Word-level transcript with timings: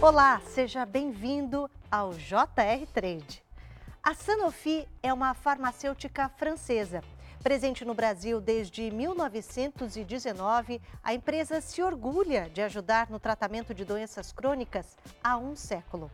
Olá, 0.00 0.40
seja 0.46 0.86
bem-vindo 0.86 1.68
ao 1.90 2.14
JR 2.14 2.86
Trade. 2.94 3.42
A 4.00 4.14
Sanofi 4.14 4.86
é 5.02 5.12
uma 5.12 5.34
farmacêutica 5.34 6.28
francesa. 6.28 7.02
Presente 7.42 7.84
no 7.84 7.94
Brasil 7.94 8.40
desde 8.40 8.92
1919, 8.92 10.80
a 11.02 11.12
empresa 11.12 11.60
se 11.60 11.82
orgulha 11.82 12.48
de 12.48 12.62
ajudar 12.62 13.10
no 13.10 13.18
tratamento 13.18 13.74
de 13.74 13.84
doenças 13.84 14.30
crônicas 14.30 14.96
há 15.22 15.36
um 15.36 15.56
século. 15.56 16.08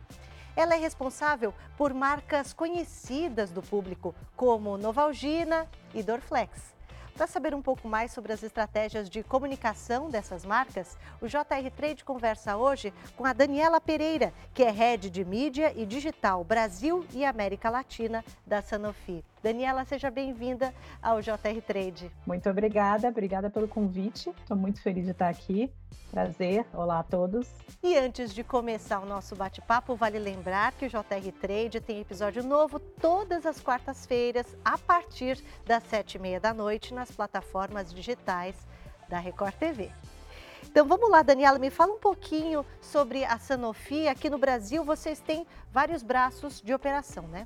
Ela 0.55 0.73
é 0.73 0.79
responsável 0.79 1.53
por 1.77 1.93
marcas 1.93 2.53
conhecidas 2.53 3.51
do 3.51 3.61
público, 3.61 4.15
como 4.35 4.79
Novalgina 4.79 5.69
e 5.93 6.01
Dorflex. 6.01 6.74
Para 7.15 7.27
saber 7.27 7.55
um 7.55 7.61
pouco 7.61 7.87
mais 7.87 8.11
sobre 8.11 8.33
as 8.33 8.43
estratégias 8.43 9.09
de 9.09 9.23
comunicação 9.23 10.09
dessas 10.09 10.45
marcas, 10.45 10.97
o 11.21 11.27
JR 11.27 11.71
Trade 11.73 12.03
conversa 12.03 12.57
hoje 12.57 12.93
com 13.15 13.23
a 13.25 13.31
Daniela 13.31 13.79
Pereira, 13.79 14.33
que 14.53 14.61
é 14.61 14.69
head 14.69 15.09
de 15.09 15.23
mídia 15.23 15.71
e 15.77 15.85
digital 15.85 16.43
Brasil 16.43 17.05
e 17.13 17.23
América 17.23 17.69
Latina 17.69 18.23
da 18.45 18.61
Sanofi. 18.61 19.23
Daniela, 19.45 19.85
seja 19.85 20.09
bem-vinda 20.09 20.73
ao 20.99 21.21
JR 21.21 21.61
Trade. 21.67 22.11
Muito 22.25 22.49
obrigada, 22.49 23.07
obrigada 23.07 23.47
pelo 23.47 23.67
convite. 23.67 24.31
Estou 24.41 24.57
muito 24.57 24.81
feliz 24.81 25.05
de 25.05 25.11
estar 25.11 25.29
aqui. 25.29 25.71
Prazer, 26.09 26.65
olá 26.73 26.97
a 26.97 27.03
todos. 27.03 27.47
E 27.83 27.95
antes 27.95 28.33
de 28.33 28.43
começar 28.43 28.99
o 28.99 29.05
nosso 29.05 29.35
bate-papo, 29.35 29.95
vale 29.95 30.17
lembrar 30.17 30.71
que 30.71 30.87
o 30.87 30.89
JR 30.89 31.31
Trade 31.39 31.79
tem 31.79 32.01
episódio 32.01 32.41
novo 32.43 32.79
todas 32.79 33.45
as 33.45 33.61
quartas-feiras, 33.61 34.57
a 34.65 34.79
partir 34.79 35.39
das 35.63 35.83
sete 35.83 36.15
e 36.15 36.19
meia 36.19 36.39
da 36.39 36.51
noite, 36.51 36.91
nas 36.91 37.11
plataformas 37.11 37.93
digitais 37.93 38.55
da 39.07 39.19
Record 39.19 39.53
TV. 39.53 39.91
Então 40.63 40.87
vamos 40.87 41.07
lá, 41.07 41.21
Daniela, 41.21 41.59
me 41.59 41.69
fala 41.69 41.93
um 41.93 41.99
pouquinho 41.99 42.65
sobre 42.81 43.23
a 43.23 43.37
Sanofi. 43.37 44.07
Aqui 44.07 44.27
no 44.27 44.39
Brasil 44.39 44.83
vocês 44.83 45.19
têm 45.19 45.45
vários 45.71 46.01
braços 46.01 46.63
de 46.63 46.73
operação, 46.73 47.27
né? 47.27 47.45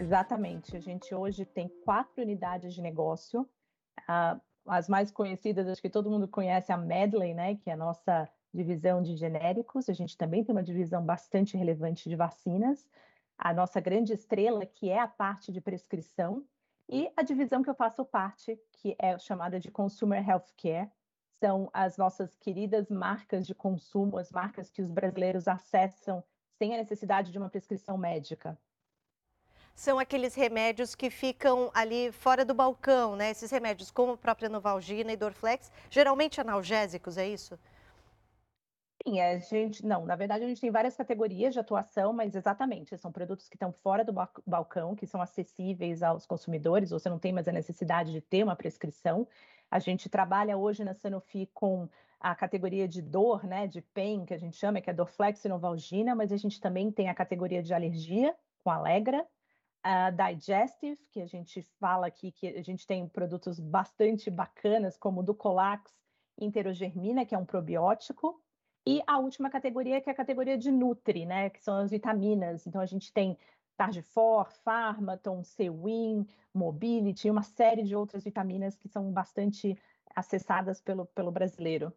Exatamente. 0.00 0.74
A 0.74 0.80
gente 0.80 1.14
hoje 1.14 1.44
tem 1.44 1.68
quatro 1.68 2.22
unidades 2.22 2.72
de 2.72 2.80
negócio. 2.80 3.46
As 4.66 4.88
mais 4.88 5.10
conhecidas, 5.10 5.68
acho 5.68 5.82
que 5.82 5.90
todo 5.90 6.10
mundo 6.10 6.26
conhece 6.26 6.72
a 6.72 6.76
Medley, 6.78 7.34
né, 7.34 7.56
que 7.56 7.68
é 7.68 7.74
a 7.74 7.76
nossa 7.76 8.26
divisão 8.52 9.02
de 9.02 9.14
genéricos. 9.14 9.90
A 9.90 9.92
gente 9.92 10.16
também 10.16 10.42
tem 10.42 10.54
uma 10.54 10.62
divisão 10.62 11.04
bastante 11.04 11.54
relevante 11.54 12.08
de 12.08 12.16
vacinas. 12.16 12.88
A 13.36 13.52
nossa 13.52 13.78
grande 13.78 14.14
estrela, 14.14 14.64
que 14.64 14.88
é 14.88 14.98
a 14.98 15.06
parte 15.06 15.52
de 15.52 15.60
prescrição, 15.60 16.46
e 16.88 17.12
a 17.14 17.22
divisão 17.22 17.62
que 17.62 17.68
eu 17.68 17.74
faço 17.74 18.02
parte, 18.02 18.58
que 18.72 18.96
é 18.98 19.18
chamada 19.18 19.60
de 19.60 19.70
Consumer 19.70 20.26
Healthcare, 20.26 20.90
são 21.38 21.68
as 21.74 21.98
nossas 21.98 22.34
queridas 22.36 22.90
marcas 22.90 23.46
de 23.46 23.54
consumo, 23.54 24.16
as 24.16 24.32
marcas 24.32 24.70
que 24.70 24.82
os 24.82 24.90
brasileiros 24.90 25.46
acessam 25.46 26.24
sem 26.58 26.74
a 26.74 26.78
necessidade 26.78 27.30
de 27.30 27.38
uma 27.38 27.50
prescrição 27.50 27.96
médica 27.96 28.58
são 29.74 29.98
aqueles 29.98 30.34
remédios 30.34 30.94
que 30.94 31.10
ficam 31.10 31.70
ali 31.74 32.12
fora 32.12 32.44
do 32.44 32.54
balcão, 32.54 33.16
né? 33.16 33.30
Esses 33.30 33.50
remédios 33.50 33.90
como 33.90 34.12
a 34.12 34.18
própria 34.18 34.48
Novalgina 34.48 35.12
e 35.12 35.16
Dorflex, 35.16 35.70
geralmente 35.88 36.40
analgésicos, 36.40 37.16
é 37.16 37.28
isso? 37.28 37.58
Sim, 39.06 39.18
a 39.18 39.38
gente 39.38 39.84
não, 39.84 40.04
na 40.04 40.14
verdade 40.14 40.44
a 40.44 40.48
gente 40.48 40.60
tem 40.60 40.70
várias 40.70 40.94
categorias 40.94 41.54
de 41.54 41.60
atuação, 41.60 42.12
mas 42.12 42.34
exatamente, 42.34 42.96
são 42.98 43.10
produtos 43.10 43.48
que 43.48 43.56
estão 43.56 43.72
fora 43.72 44.04
do 44.04 44.12
balcão, 44.46 44.94
que 44.94 45.06
são 45.06 45.22
acessíveis 45.22 46.02
aos 46.02 46.26
consumidores, 46.26 46.90
você 46.90 47.08
não 47.08 47.18
tem 47.18 47.32
mais 47.32 47.48
a 47.48 47.52
necessidade 47.52 48.12
de 48.12 48.20
ter 48.20 48.44
uma 48.44 48.54
prescrição. 48.54 49.26
A 49.70 49.78
gente 49.78 50.10
trabalha 50.10 50.58
hoje 50.58 50.84
na 50.84 50.92
Sanofi 50.92 51.48
com 51.54 51.88
a 52.20 52.34
categoria 52.34 52.86
de 52.86 53.00
dor, 53.00 53.44
né, 53.46 53.66
de 53.66 53.80
pain, 53.80 54.26
que 54.26 54.34
a 54.34 54.38
gente 54.38 54.56
chama, 54.56 54.82
que 54.82 54.90
é 54.90 54.92
Dorflex 54.92 55.42
e 55.46 55.48
Novalgina, 55.48 56.14
mas 56.14 56.30
a 56.30 56.36
gente 56.36 56.60
também 56.60 56.92
tem 56.92 57.08
a 57.08 57.14
categoria 57.14 57.62
de 57.62 57.72
alergia, 57.72 58.36
com 58.62 58.70
Alegra, 58.70 59.26
a 59.82 60.10
Digestive, 60.10 60.98
que 61.10 61.20
a 61.20 61.26
gente 61.26 61.62
fala 61.78 62.06
aqui 62.06 62.30
que 62.32 62.48
a 62.48 62.62
gente 62.62 62.86
tem 62.86 63.08
produtos 63.08 63.58
bastante 63.58 64.30
bacanas, 64.30 64.96
como 64.96 65.20
o 65.20 65.22
Ducolax 65.22 65.92
Interogermina, 66.38 67.24
que 67.24 67.34
é 67.34 67.38
um 67.38 67.44
probiótico, 67.44 68.40
e 68.86 69.02
a 69.06 69.18
última 69.18 69.50
categoria, 69.50 70.00
que 70.00 70.08
é 70.08 70.12
a 70.12 70.16
categoria 70.16 70.56
de 70.56 70.70
Nutri, 70.70 71.26
né, 71.26 71.50
que 71.50 71.62
são 71.62 71.76
as 71.76 71.90
vitaminas. 71.90 72.66
Então, 72.66 72.80
a 72.80 72.86
gente 72.86 73.12
tem 73.12 73.36
Tardifor, 73.76 74.50
Pharmaton, 74.64 75.42
Cewin, 75.42 76.26
Mobility, 76.52 77.30
uma 77.30 77.42
série 77.42 77.82
de 77.82 77.94
outras 77.94 78.24
vitaminas 78.24 78.76
que 78.76 78.88
são 78.88 79.10
bastante 79.12 79.78
acessadas 80.14 80.80
pelo, 80.80 81.06
pelo 81.06 81.30
brasileiro. 81.30 81.92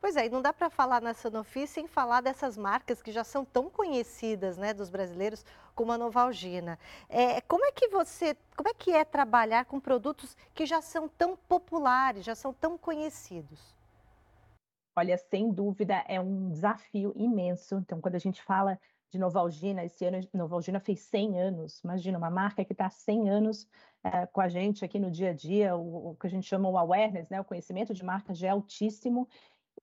Pois 0.00 0.16
é, 0.16 0.26
e 0.26 0.28
não 0.28 0.42
dá 0.42 0.52
para 0.52 0.68
falar 0.68 1.00
na 1.00 1.14
Sanofi 1.14 1.66
sem 1.66 1.86
falar 1.86 2.20
dessas 2.20 2.56
marcas 2.56 3.00
que 3.00 3.12
já 3.12 3.22
são 3.22 3.44
tão 3.44 3.70
conhecidas, 3.70 4.56
né, 4.58 4.74
dos 4.74 4.90
brasileiros, 4.90 5.44
como 5.76 5.92
a 5.92 5.98
Novalgina. 5.98 6.78
É, 7.08 7.40
como 7.42 7.64
é 7.64 7.70
que 7.70 7.86
você, 7.88 8.36
como 8.56 8.68
é 8.68 8.74
que 8.74 8.90
é 8.90 9.04
trabalhar 9.04 9.66
com 9.66 9.78
produtos 9.78 10.36
que 10.54 10.66
já 10.66 10.80
são 10.80 11.06
tão 11.06 11.36
populares, 11.36 12.24
já 12.24 12.34
são 12.34 12.52
tão 12.52 12.76
conhecidos? 12.76 13.76
Olha, 14.98 15.18
sem 15.18 15.52
dúvida 15.52 16.02
é 16.08 16.18
um 16.18 16.48
desafio 16.48 17.12
imenso. 17.14 17.76
Então, 17.76 18.00
quando 18.00 18.14
a 18.14 18.18
gente 18.18 18.42
fala 18.42 18.80
de 19.10 19.18
Novalgina, 19.18 19.84
esse 19.84 20.04
ano 20.06 20.18
Novalgina 20.32 20.80
fez 20.80 21.00
100 21.00 21.38
anos. 21.38 21.80
Imagina, 21.84 22.16
uma 22.16 22.30
marca 22.30 22.64
que 22.64 22.72
está 22.72 22.88
100 22.88 23.28
anos 23.28 23.68
é, 24.02 24.24
com 24.26 24.40
a 24.40 24.48
gente 24.48 24.82
aqui 24.84 24.98
no 24.98 25.10
dia 25.10 25.30
a 25.30 25.32
dia, 25.34 25.76
o, 25.76 26.10
o, 26.10 26.16
que 26.16 26.26
a 26.26 26.30
gente 26.30 26.46
chama 26.46 26.70
o 26.70 26.78
awareness, 26.78 27.28
né, 27.28 27.38
o 27.38 27.44
conhecimento 27.44 27.92
de 27.92 28.02
marca 28.02 28.34
já 28.34 28.48
é 28.48 28.50
altíssimo. 28.50 29.28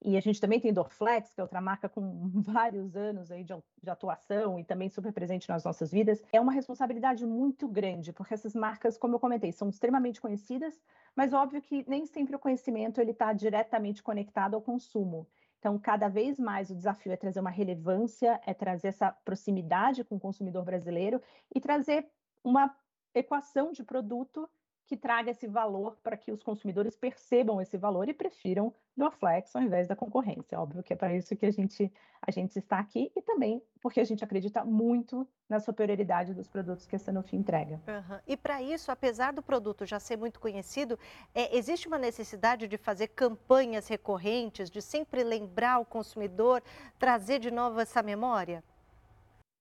E 0.02 0.16
a 0.16 0.20
gente 0.20 0.40
também 0.40 0.60
tem 0.60 0.72
Dorflex, 0.72 1.32
que 1.32 1.40
é 1.40 1.44
outra 1.44 1.60
marca 1.60 1.88
com 1.88 2.28
vários 2.42 2.96
anos 2.96 3.30
aí 3.30 3.44
de, 3.44 3.54
de, 3.82 3.90
atuação 3.90 4.58
e 4.58 4.64
também 4.64 4.88
super 4.88 5.12
presente 5.12 5.48
nas 5.48 5.64
nossas 5.64 5.90
vidas. 5.90 6.22
É 6.32 6.40
uma 6.40 6.52
responsabilidade 6.52 7.24
muito 7.24 7.68
grande, 7.68 8.12
porque 8.12 8.34
essas 8.34 8.54
marcas, 8.54 8.98
como 8.98 9.14
eu 9.16 9.20
comentei, 9.20 9.52
são 9.52 9.68
extremamente 9.68 10.20
conhecidas, 10.20 10.80
mas 11.14 11.32
óbvio 11.32 11.62
que 11.62 11.84
nem 11.88 12.06
sempre 12.06 12.36
o 12.36 12.38
conhecimento 12.38 13.00
ele 13.00 13.12
está 13.12 13.32
diretamente 13.32 14.02
conectado 14.02 14.54
ao 14.54 14.62
consumo. 14.62 15.26
Então, 15.58 15.78
cada 15.78 16.08
vez 16.08 16.38
mais 16.38 16.68
o 16.68 16.74
desafio 16.74 17.12
é 17.12 17.16
trazer 17.16 17.40
uma 17.40 17.48
relevância, 17.48 18.38
é 18.44 18.52
trazer 18.52 18.88
essa 18.88 19.10
proximidade 19.24 20.04
com 20.04 20.16
o 20.16 20.20
consumidor 20.20 20.62
brasileiro 20.62 21.22
e 21.54 21.58
trazer 21.58 22.06
uma 22.44 22.76
equação 23.14 23.72
de 23.72 23.82
produto 23.82 24.46
que 24.86 24.96
traga 24.96 25.30
esse 25.30 25.46
valor 25.46 25.96
para 26.02 26.16
que 26.16 26.30
os 26.30 26.42
consumidores 26.42 26.96
percebam 26.96 27.60
esse 27.60 27.76
valor 27.76 28.08
e 28.08 28.14
prefiram 28.14 28.72
do 28.96 29.10
Flex 29.10 29.54
ao 29.56 29.62
invés 29.62 29.88
da 29.88 29.96
concorrência. 29.96 30.60
Óbvio 30.60 30.82
que 30.82 30.92
é 30.92 30.96
para 30.96 31.14
isso 31.14 31.34
que 31.34 31.46
a 31.46 31.50
gente, 31.50 31.92
a 32.22 32.30
gente 32.30 32.58
está 32.58 32.78
aqui 32.78 33.10
e 33.16 33.22
também 33.22 33.62
porque 33.80 34.00
a 34.00 34.04
gente 34.04 34.22
acredita 34.22 34.64
muito 34.64 35.26
na 35.48 35.60
superioridade 35.60 36.32
dos 36.32 36.48
produtos 36.48 36.86
que 36.86 36.96
a 36.96 36.98
Sanofi 36.98 37.36
entrega. 37.36 37.80
Uhum. 37.86 38.18
E 38.26 38.36
para 38.36 38.62
isso, 38.62 38.90
apesar 38.90 39.32
do 39.32 39.42
produto 39.42 39.84
já 39.84 39.98
ser 39.98 40.16
muito 40.16 40.40
conhecido, 40.40 40.98
é, 41.34 41.56
existe 41.56 41.88
uma 41.88 41.98
necessidade 41.98 42.66
de 42.66 42.78
fazer 42.78 43.08
campanhas 43.08 43.88
recorrentes, 43.88 44.70
de 44.70 44.80
sempre 44.80 45.22
lembrar 45.22 45.78
o 45.78 45.84
consumidor, 45.84 46.62
trazer 46.98 47.38
de 47.38 47.50
novo 47.50 47.80
essa 47.80 48.02
memória? 48.02 48.62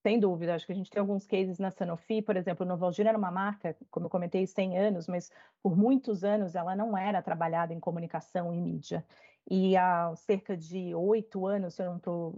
Sem 0.03 0.19
dúvida, 0.19 0.53
acho 0.53 0.65
que 0.65 0.73
a 0.73 0.75
gente 0.75 0.91
tem 0.91 0.99
alguns 0.99 1.25
cases 1.25 1.57
na 1.57 1.71
Sanofi, 1.71 2.21
por 2.21 2.35
exemplo, 2.35 2.65
Novalgina 2.65 3.07
era 3.07 3.17
uma 3.17 3.31
marca, 3.31 3.73
como 3.89 4.07
eu 4.07 4.09
comentei, 4.09 4.45
100 4.45 4.77
anos, 4.77 5.07
mas 5.07 5.31
por 5.61 5.77
muitos 5.77 6.25
anos 6.25 6.55
ela 6.55 6.75
não 6.75 6.97
era 6.97 7.21
trabalhada 7.21 7.73
em 7.73 7.79
comunicação 7.79 8.53
e 8.53 8.59
mídia. 8.59 9.05
E 9.49 9.77
há 9.77 10.13
cerca 10.17 10.57
de 10.57 10.93
oito 10.93 11.47
anos, 11.47 11.75
se 11.75 11.83
eu 11.83 11.85
não 11.89 11.99
tô, 11.99 12.33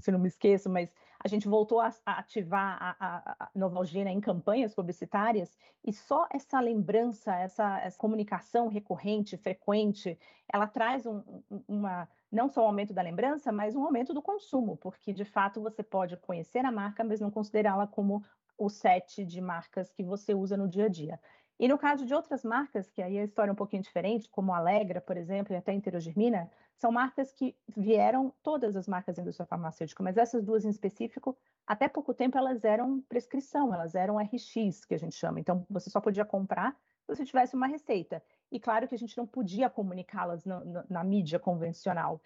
se 0.00 0.12
não 0.12 0.18
me 0.18 0.28
esqueço, 0.28 0.68
mas 0.68 0.94
a 1.24 1.28
gente 1.28 1.48
voltou 1.48 1.80
a, 1.80 1.90
a 2.04 2.18
ativar 2.18 2.76
a, 2.78 2.96
a, 3.00 3.36
a, 3.44 3.50
Novalgina 3.54 4.10
em 4.10 4.20
campanhas 4.20 4.74
publicitárias 4.74 5.56
e 5.82 5.94
só 5.94 6.26
essa 6.30 6.60
lembrança, 6.60 7.34
essa, 7.34 7.80
essa 7.80 7.96
comunicação 7.96 8.68
recorrente, 8.68 9.38
frequente, 9.38 10.18
ela 10.52 10.66
traz 10.66 11.06
um, 11.06 11.22
uma 11.66 12.06
não 12.32 12.48
só 12.48 12.62
o 12.62 12.66
aumento 12.66 12.94
da 12.94 13.02
lembrança, 13.02 13.52
mas 13.52 13.76
um 13.76 13.84
aumento 13.84 14.14
do 14.14 14.22
consumo, 14.22 14.76
porque 14.78 15.12
de 15.12 15.24
fato 15.24 15.60
você 15.60 15.82
pode 15.82 16.16
conhecer 16.16 16.64
a 16.64 16.72
marca, 16.72 17.04
mas 17.04 17.20
não 17.20 17.30
considerá-la 17.30 17.86
como 17.86 18.24
o 18.56 18.70
set 18.70 19.24
de 19.24 19.40
marcas 19.40 19.92
que 19.92 20.02
você 20.02 20.34
usa 20.34 20.56
no 20.56 20.66
dia 20.66 20.86
a 20.86 20.88
dia. 20.88 21.20
E 21.58 21.68
no 21.68 21.78
caso 21.78 22.06
de 22.06 22.14
outras 22.14 22.42
marcas, 22.42 22.90
que 22.90 23.02
aí 23.02 23.18
a 23.18 23.24
história 23.24 23.50
é 23.50 23.52
um 23.52 23.56
pouquinho 23.56 23.82
diferente, 23.82 24.28
como 24.30 24.52
Alegra, 24.52 25.00
por 25.00 25.16
exemplo, 25.16 25.52
e 25.52 25.56
até 25.56 25.72
Interogermina, 25.72 26.50
são 26.74 26.90
marcas 26.90 27.30
que 27.32 27.54
vieram, 27.76 28.34
todas 28.42 28.74
as 28.74 28.88
marcas 28.88 29.14
da 29.14 29.22
indústria 29.22 29.46
farmacêutica, 29.46 30.02
mas 30.02 30.16
essas 30.16 30.42
duas 30.42 30.64
em 30.64 30.70
específico, 30.70 31.36
até 31.66 31.86
pouco 31.86 32.12
tempo 32.14 32.36
elas 32.36 32.64
eram 32.64 33.00
prescrição, 33.02 33.72
elas 33.72 33.94
eram 33.94 34.18
RX, 34.18 34.84
que 34.84 34.94
a 34.94 34.98
gente 34.98 35.14
chama. 35.14 35.38
Então, 35.38 35.64
você 35.70 35.90
só 35.90 36.00
podia 36.00 36.24
comprar 36.24 36.76
você 37.14 37.24
tivesse 37.24 37.54
uma 37.54 37.66
receita. 37.66 38.22
E 38.50 38.60
claro 38.60 38.86
que 38.88 38.94
a 38.94 38.98
gente 38.98 39.16
não 39.16 39.26
podia 39.26 39.70
comunicá-las 39.70 40.44
na, 40.44 41.04
mídia 41.04 41.38
convencional. 41.38 42.20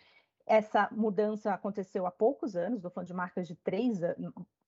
Essa 0.46 0.88
mudança 0.92 1.52
aconteceu 1.52 2.06
há 2.06 2.10
poucos 2.10 2.56
anos, 2.56 2.78
estou 2.78 2.90
falando 2.90 3.08
de 3.08 3.14
marcas 3.14 3.48
de 3.48 3.54
três, 3.56 4.00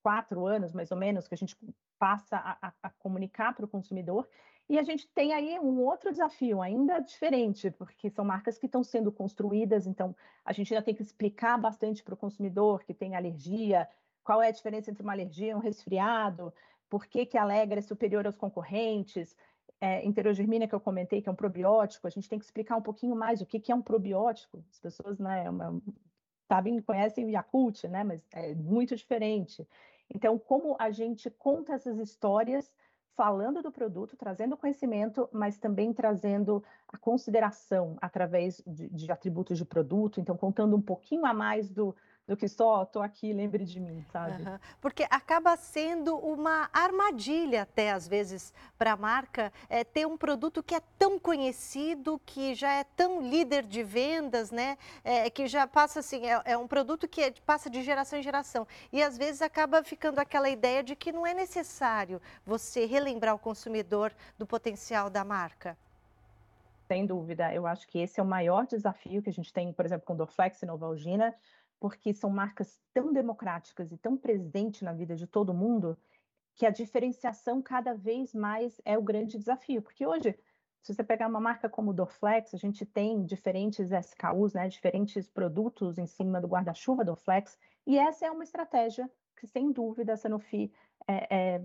quatro 0.03 0.47
anos 0.47 0.73
mais 0.73 0.91
ou 0.91 0.97
menos, 0.97 1.29
que 1.29 1.35
a 1.35 1.38
gente 1.38 1.56
passa 1.99 2.37
a, 2.37 2.69
a, 2.69 2.73
a 2.85 2.91
comunicar 2.91 3.55
para 3.55 3.65
o 3.65 3.69
consumidor. 3.69 4.29
E 4.69 4.79
a 4.79 4.82
gente 4.82 5.09
tem 5.09 5.32
aí 5.32 5.59
um 5.59 5.81
outro 5.81 6.11
desafio 6.11 6.61
ainda 6.61 6.99
diferente, 7.00 7.71
porque 7.71 8.11
são 8.11 8.25
marcas 8.25 8.59
que 8.59 8.67
estão 8.67 8.85
sendo 8.85 9.11
construídas, 9.11 9.87
então 9.87 10.14
a 10.44 10.53
gente 10.53 10.73
ainda 10.73 10.85
tem 10.85 10.94
que 10.94 11.03
explicar 11.03 11.56
bastante 11.59 12.03
para 12.03 12.12
o 12.12 12.19
consumidor 12.19 12.85
que 12.85 12.93
tem 12.93 13.17
alergia, 13.17 13.88
qual 14.23 14.43
é 14.43 14.49
a 14.49 14.53
diferença 14.53 14.91
entre 14.91 15.03
uma 15.03 15.12
alergia 15.12 15.53
e 15.53 15.55
um 15.55 15.59
resfriado, 15.59 16.53
por 16.88 17.06
que, 17.06 17.26
que 17.26 17.38
a 17.38 17.43
Alegra 17.43 17.79
é 17.79 17.82
superior 17.82 18.26
aos 18.26 18.37
concorrentes, 18.37 19.37
é, 19.80 20.04
enterogermina 20.04 20.66
que 20.66 20.75
eu 20.75 20.80
comentei, 20.80 21.22
que 21.22 21.28
é 21.28 21.32
um 21.32 21.36
probiótico, 21.36 22.06
a 22.06 22.10
gente 22.10 22.28
tem 22.28 22.38
que 22.38 22.44
explicar 22.44 22.76
um 22.76 22.82
pouquinho 22.82 23.14
mais 23.14 23.40
o 23.40 23.46
que, 23.46 23.60
que 23.60 23.70
é 23.70 23.75
um 23.75 23.82
probiótico. 23.82 24.64
As 24.70 24.78
pessoas 24.78 25.19
né, 25.19 25.44
é 25.44 25.50
uma, 25.50 25.80
sabem, 26.48 26.80
conhecem 26.80 27.26
o 27.26 27.30
Yakult, 27.30 27.84
né, 27.84 28.02
mas 28.02 28.26
é 28.32 28.54
muito 28.54 28.96
diferente. 28.96 29.66
Então, 30.12 30.38
como 30.38 30.76
a 30.78 30.90
gente 30.90 31.30
conta 31.30 31.75
essas 31.75 31.98
histórias 31.98 32.72
falando 33.14 33.62
do 33.62 33.72
produto, 33.72 34.16
trazendo 34.16 34.56
conhecimento, 34.56 35.28
mas 35.32 35.58
também 35.58 35.92
trazendo 35.92 36.62
a 36.86 36.96
consideração 36.96 37.96
através 38.00 38.62
de, 38.64 38.88
de 38.88 39.10
atributos 39.10 39.58
de 39.58 39.64
produto, 39.64 40.20
então 40.20 40.36
contando 40.36 40.76
um 40.76 40.80
pouquinho 40.80 41.26
a 41.26 41.34
mais 41.34 41.69
do, 41.69 41.94
do 42.28 42.36
que 42.36 42.46
só 42.46 42.84
tô 42.84 43.00
aqui, 43.00 43.32
lembre 43.32 43.64
de 43.64 43.80
mim, 43.80 44.04
sabe? 44.12 44.42
Uhum. 44.42 44.58
Porque 44.82 45.06
acaba 45.08 45.56
sendo 45.56 46.14
uma 46.19 46.69
armadilha 46.75 47.62
até 47.62 47.90
às 47.90 48.06
vezes 48.06 48.52
para 48.76 48.92
a 48.92 48.96
marca 48.96 49.50
é, 49.66 49.82
ter 49.82 50.06
um 50.06 50.19
produto 50.19 50.62
que 50.62 50.75
é 50.75 50.80
tão 50.98 51.19
conhecido, 51.19 52.20
que 52.26 52.54
já 52.54 52.70
é 52.70 52.84
tão 52.84 53.22
líder 53.22 53.64
de 53.64 53.82
vendas, 53.82 54.50
né? 54.50 54.76
É, 55.02 55.30
que 55.30 55.46
já 55.46 55.66
passa 55.66 56.00
assim, 56.00 56.26
é, 56.26 56.42
é 56.44 56.58
um 56.58 56.69
produto 56.69 57.08
que 57.08 57.22
é, 57.22 57.32
passa 57.46 57.70
de 57.70 57.82
geração 57.82 58.19
em 58.19 58.22
geração. 58.22 58.69
E 58.92 59.02
às 59.02 59.16
vezes 59.16 59.40
acaba 59.40 59.82
ficando 59.82 60.19
aquela 60.19 60.50
ideia 60.50 60.82
de 60.82 60.94
que 60.94 61.10
não 61.10 61.26
é 61.26 61.32
necessário 61.32 62.20
você 62.44 62.84
relembrar 62.84 63.34
o 63.34 63.38
consumidor 63.38 64.12
do 64.36 64.46
potencial 64.46 65.08
da 65.08 65.25
marca. 65.25 65.78
Sem 66.88 67.04
dúvida, 67.04 67.52
eu 67.52 67.66
acho 67.66 67.86
que 67.86 67.98
esse 67.98 68.19
é 68.19 68.22
o 68.22 68.26
maior 68.26 68.66
desafio 68.66 69.22
que 69.22 69.28
a 69.28 69.32
gente 69.32 69.52
tem, 69.52 69.70
por 69.75 69.84
exemplo, 69.84 70.06
com 70.06 70.16
Dorflex 70.16 70.62
e 70.62 70.66
Novalgina, 70.66 71.34
porque 71.80 72.12
são 72.12 72.30
marcas 72.30 72.80
tão 72.92 73.12
democráticas 73.12 73.92
e 73.92 73.96
tão 73.96 74.16
presentes 74.16 74.82
na 74.82 74.92
vida 74.92 75.14
de 75.14 75.26
todo 75.26 75.54
mundo 75.54 75.96
que 76.54 76.66
a 76.66 76.70
diferenciação 76.70 77.62
cada 77.62 77.94
vez 77.94 78.34
mais 78.34 78.80
é 78.84 78.98
o 78.98 79.02
grande 79.02 79.38
desafio. 79.38 79.80
Porque 79.80 80.04
hoje, 80.04 80.36
se 80.82 80.92
você 80.92 81.04
pegar 81.04 81.28
uma 81.28 81.40
marca 81.40 81.69
como 81.69 81.90
o 81.90 81.94
Dorflex, 81.94 82.52
a 82.52 82.58
gente 82.58 82.84
tem 82.84 83.25
diferentes 83.25 83.92
SKUs, 83.92 84.54
né, 84.54 84.69
diferentes 84.69 85.28
produtos 85.28 85.98
em 85.98 86.06
cima 86.06 86.40
do 86.40 86.48
guarda-chuva 86.48 87.04
Dorflex, 87.04 87.56
e 87.86 87.96
essa 87.96 88.26
é 88.26 88.30
uma 88.30 88.42
estratégia 88.42 89.08
que, 89.36 89.46
sem 89.46 89.70
dúvida, 89.70 90.14
a 90.14 90.16
Sanofi 90.16 90.72
é, 91.06 91.36
é, 91.36 91.64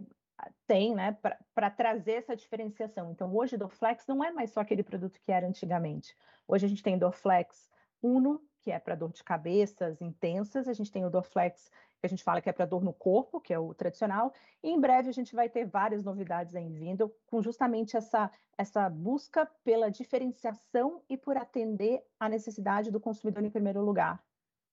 tem 0.67 0.93
né, 0.93 1.17
para 1.55 1.69
trazer 1.71 2.13
essa 2.13 2.35
diferenciação. 2.35 3.11
Então, 3.11 3.35
hoje, 3.35 3.57
Dorflex 3.57 4.05
não 4.07 4.23
é 4.23 4.31
mais 4.31 4.51
só 4.51 4.61
aquele 4.61 4.83
produto 4.83 5.19
que 5.19 5.31
era 5.31 5.47
antigamente. 5.47 6.15
Hoje 6.47 6.65
a 6.65 6.69
gente 6.69 6.83
tem 6.83 6.97
Dorflex 6.97 7.67
Uno, 8.01 8.41
que 8.63 8.71
é 8.71 8.79
para 8.79 8.95
dor 8.95 9.11
de 9.11 9.23
cabeças 9.23 10.01
intensas, 10.01 10.69
a 10.69 10.73
gente 10.73 10.91
tem 10.91 11.05
o 11.05 11.09
Dorflex, 11.09 11.69
que 11.99 12.05
a 12.05 12.09
gente 12.09 12.23
fala 12.23 12.41
que 12.41 12.49
é 12.49 12.53
para 12.53 12.65
dor 12.65 12.81
no 12.81 12.93
corpo, 12.93 13.41
que 13.41 13.53
é 13.53 13.59
o 13.59 13.73
tradicional, 13.73 14.33
e 14.63 14.69
em 14.69 14.79
breve 14.79 15.09
a 15.09 15.13
gente 15.13 15.35
vai 15.35 15.49
ter 15.49 15.65
várias 15.65 16.03
novidades 16.03 16.55
aí 16.55 16.69
vindo, 16.69 17.13
com 17.27 17.41
justamente 17.41 17.97
essa, 17.97 18.31
essa 18.57 18.89
busca 18.89 19.45
pela 19.63 19.91
diferenciação 19.91 21.01
e 21.09 21.17
por 21.17 21.35
atender 21.35 22.01
a 22.17 22.29
necessidade 22.29 22.89
do 22.89 23.01
consumidor 23.01 23.43
em 23.43 23.49
primeiro 23.49 23.81
lugar. 23.81 24.23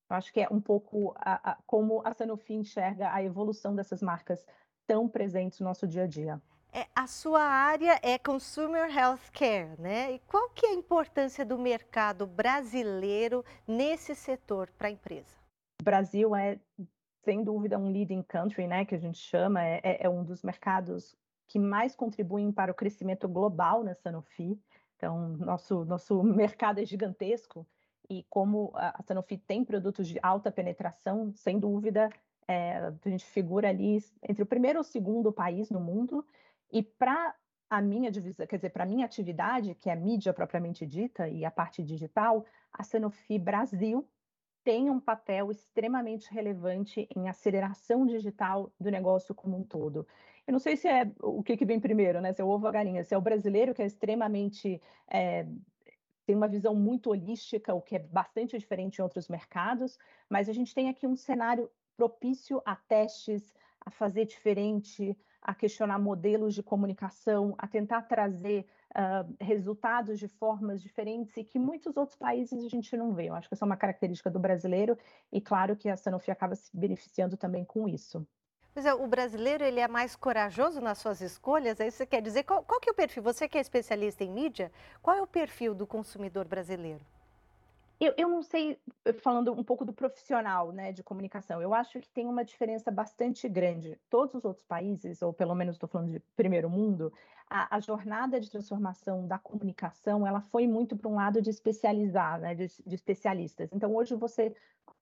Eu 0.08 0.16
acho 0.16 0.32
que 0.32 0.40
é 0.40 0.48
um 0.50 0.60
pouco 0.60 1.12
a, 1.16 1.52
a, 1.52 1.58
como 1.66 2.00
a 2.04 2.12
Sanofi 2.14 2.54
enxerga 2.54 3.12
a 3.12 3.22
evolução 3.22 3.74
dessas 3.74 4.00
marcas 4.00 4.46
tão 4.86 5.08
presentes 5.08 5.58
no 5.60 5.66
nosso 5.66 5.86
dia 5.86 6.04
a 6.04 6.06
dia. 6.06 6.40
É, 6.72 6.86
a 6.94 7.06
sua 7.06 7.42
área 7.42 7.98
é 8.02 8.16
Consumer 8.16 8.96
Healthcare, 8.96 9.80
né? 9.80 10.12
E 10.12 10.18
qual 10.20 10.48
que 10.50 10.66
é 10.66 10.70
a 10.70 10.74
importância 10.74 11.44
do 11.44 11.58
mercado 11.58 12.26
brasileiro 12.26 13.44
nesse 13.66 14.14
setor 14.14 14.70
para 14.78 14.88
a 14.88 14.90
empresa? 14.90 15.34
O 15.80 15.84
Brasil 15.84 16.34
é, 16.36 16.60
sem 17.24 17.42
dúvida, 17.42 17.76
um 17.76 17.90
leading 17.90 18.22
country, 18.22 18.68
né? 18.68 18.84
Que 18.84 18.94
a 18.94 18.98
gente 18.98 19.18
chama, 19.18 19.64
é, 19.64 19.80
é, 19.82 20.06
é 20.06 20.08
um 20.08 20.22
dos 20.22 20.42
mercados 20.42 21.16
que 21.48 21.58
mais 21.58 21.96
contribuem 21.96 22.52
para 22.52 22.70
o 22.70 22.74
crescimento 22.74 23.28
global 23.28 23.82
na 23.82 23.94
Sanofi. 23.94 24.56
Então, 24.96 25.30
nosso, 25.38 25.84
nosso 25.84 26.22
mercado 26.22 26.80
é 26.80 26.84
gigantesco 26.84 27.66
e 28.08 28.24
como 28.28 28.72
a 28.74 29.02
Sanofi 29.02 29.38
tem 29.38 29.64
produtos 29.64 30.06
de 30.08 30.18
alta 30.22 30.50
penetração, 30.50 31.32
sem 31.34 31.58
dúvida, 31.58 32.10
é, 32.46 32.78
a 32.78 33.08
gente 33.08 33.24
figura 33.24 33.68
ali 33.68 33.98
entre 34.28 34.42
o 34.42 34.46
primeiro 34.46 34.80
e 34.80 34.82
o 34.82 34.84
segundo 34.84 35.32
país 35.32 35.70
no 35.70 35.80
mundo 35.80 36.26
e 36.72 36.82
para 36.82 37.34
a 37.68 37.80
minha 37.80 38.10
quer 38.10 38.56
dizer, 38.56 38.70
para 38.70 38.84
a 38.84 38.86
minha 38.86 39.04
atividade, 39.04 39.74
que 39.76 39.88
é 39.88 39.92
a 39.92 39.96
mídia 39.96 40.32
propriamente 40.32 40.84
dita 40.86 41.28
e 41.28 41.44
a 41.44 41.50
parte 41.50 41.82
digital, 41.82 42.44
a 42.72 42.82
Sanofi 42.82 43.38
Brasil 43.38 44.08
tem 44.62 44.90
um 44.90 45.00
papel 45.00 45.50
extremamente 45.50 46.32
relevante 46.32 47.08
em 47.16 47.28
aceleração 47.28 48.06
digital 48.06 48.72
do 48.78 48.90
negócio 48.90 49.34
como 49.34 49.56
um 49.56 49.62
todo. 49.62 50.06
Eu 50.46 50.52
não 50.52 50.58
sei 50.58 50.76
se 50.76 50.88
é 50.88 51.10
o 51.22 51.42
que, 51.42 51.56
que 51.56 51.64
vem 51.64 51.80
primeiro, 51.80 52.20
né? 52.20 52.32
Se 52.32 52.42
é 52.42 52.44
o 52.44 52.48
ovo 52.48 52.64
ou 52.64 52.68
a 52.68 52.72
galinha, 52.72 53.04
se 53.04 53.14
é 53.14 53.18
o 53.18 53.22
brasileiro 53.22 53.72
que 53.72 53.82
é 53.82 53.86
extremamente 53.86 54.80
é, 55.08 55.46
tem 56.26 56.36
uma 56.36 56.48
visão 56.48 56.74
muito 56.74 57.10
holística, 57.10 57.74
o 57.74 57.80
que 57.80 57.96
é 57.96 57.98
bastante 57.98 58.58
diferente 58.58 58.98
em 58.98 59.02
outros 59.02 59.28
mercados, 59.28 59.98
mas 60.28 60.48
a 60.48 60.52
gente 60.52 60.74
tem 60.74 60.88
aqui 60.88 61.06
um 61.06 61.16
cenário 61.16 61.70
propício 61.96 62.62
a 62.64 62.76
testes, 62.76 63.52
a 63.80 63.90
fazer 63.90 64.26
diferente, 64.26 65.16
a 65.42 65.54
questionar 65.54 65.98
modelos 65.98 66.54
de 66.54 66.62
comunicação, 66.62 67.54
a 67.58 67.66
tentar 67.66 68.02
trazer 68.02 68.66
uh, 68.90 69.34
resultados 69.40 70.18
de 70.18 70.28
formas 70.28 70.82
diferentes 70.82 71.36
e 71.36 71.44
que 71.44 71.58
muitos 71.58 71.96
outros 71.96 72.16
países 72.16 72.64
a 72.64 72.68
gente 72.68 72.96
não 72.96 73.14
vê. 73.14 73.28
Eu 73.28 73.34
acho 73.34 73.48
que 73.48 73.54
essa 73.54 73.64
é 73.64 73.66
uma 73.66 73.76
característica 73.76 74.30
do 74.30 74.38
brasileiro 74.38 74.98
e 75.32 75.40
claro 75.40 75.76
que 75.76 75.88
a 75.88 75.96
Sanofi 75.96 76.30
acaba 76.30 76.54
se 76.54 76.70
beneficiando 76.76 77.36
também 77.36 77.64
com 77.64 77.88
isso. 77.88 78.26
Pois 78.72 78.86
é, 78.86 78.94
o 78.94 79.06
brasileiro 79.06 79.64
ele 79.64 79.80
é 79.80 79.88
mais 79.88 80.14
corajoso 80.14 80.80
nas 80.80 80.98
suas 80.98 81.20
escolhas, 81.20 81.80
aí 81.80 81.90
você 81.90 82.06
quer 82.06 82.22
dizer, 82.22 82.44
qual, 82.44 82.62
qual 82.62 82.78
que 82.78 82.88
é 82.88 82.92
o 82.92 82.94
perfil? 82.94 83.22
Você 83.24 83.48
que 83.48 83.58
é 83.58 83.60
especialista 83.60 84.22
em 84.22 84.30
mídia, 84.30 84.70
qual 85.02 85.16
é 85.16 85.22
o 85.22 85.26
perfil 85.26 85.74
do 85.74 85.86
consumidor 85.86 86.46
brasileiro? 86.46 87.04
Eu, 88.00 88.14
eu 88.16 88.28
não 88.30 88.42
sei, 88.42 88.80
eh, 89.04 89.12
falando 89.12 89.52
um 89.52 89.62
pouco 89.62 89.84
do 89.84 89.92
profissional 89.92 90.72
né, 90.72 90.90
de 90.90 91.02
comunicação, 91.02 91.60
eu 91.60 91.74
acho 91.74 92.00
que 92.00 92.08
tem 92.08 92.26
uma 92.26 92.42
diferença 92.42 92.90
bastante 92.90 93.46
grande. 93.46 94.00
Todos 94.08 94.34
os 94.34 94.44
outros 94.44 94.64
países, 94.64 95.20
ou 95.20 95.34
pelo 95.34 95.54
menos 95.54 95.76
estou 95.76 95.88
falando 95.88 96.10
de 96.10 96.20
primeiro 96.34 96.70
mundo, 96.70 97.12
a, 97.46 97.76
a, 97.76 97.80
jornada 97.80 98.40
de 98.40 98.50
transformação 98.50 99.26
da 99.26 99.38
comunicação 99.38 100.26
ela 100.26 100.40
foi 100.40 100.66
muito 100.66 100.96
para 100.96 101.10
um 101.10 101.14
lado 101.16 101.42
de 101.42 101.50
especializar, 101.50 102.40
né, 102.40 102.54
de, 102.54 102.68
de 102.86 102.94
especialistas. 102.94 103.70
Então, 103.70 103.94
hoje 103.94 104.14
você 104.14 104.54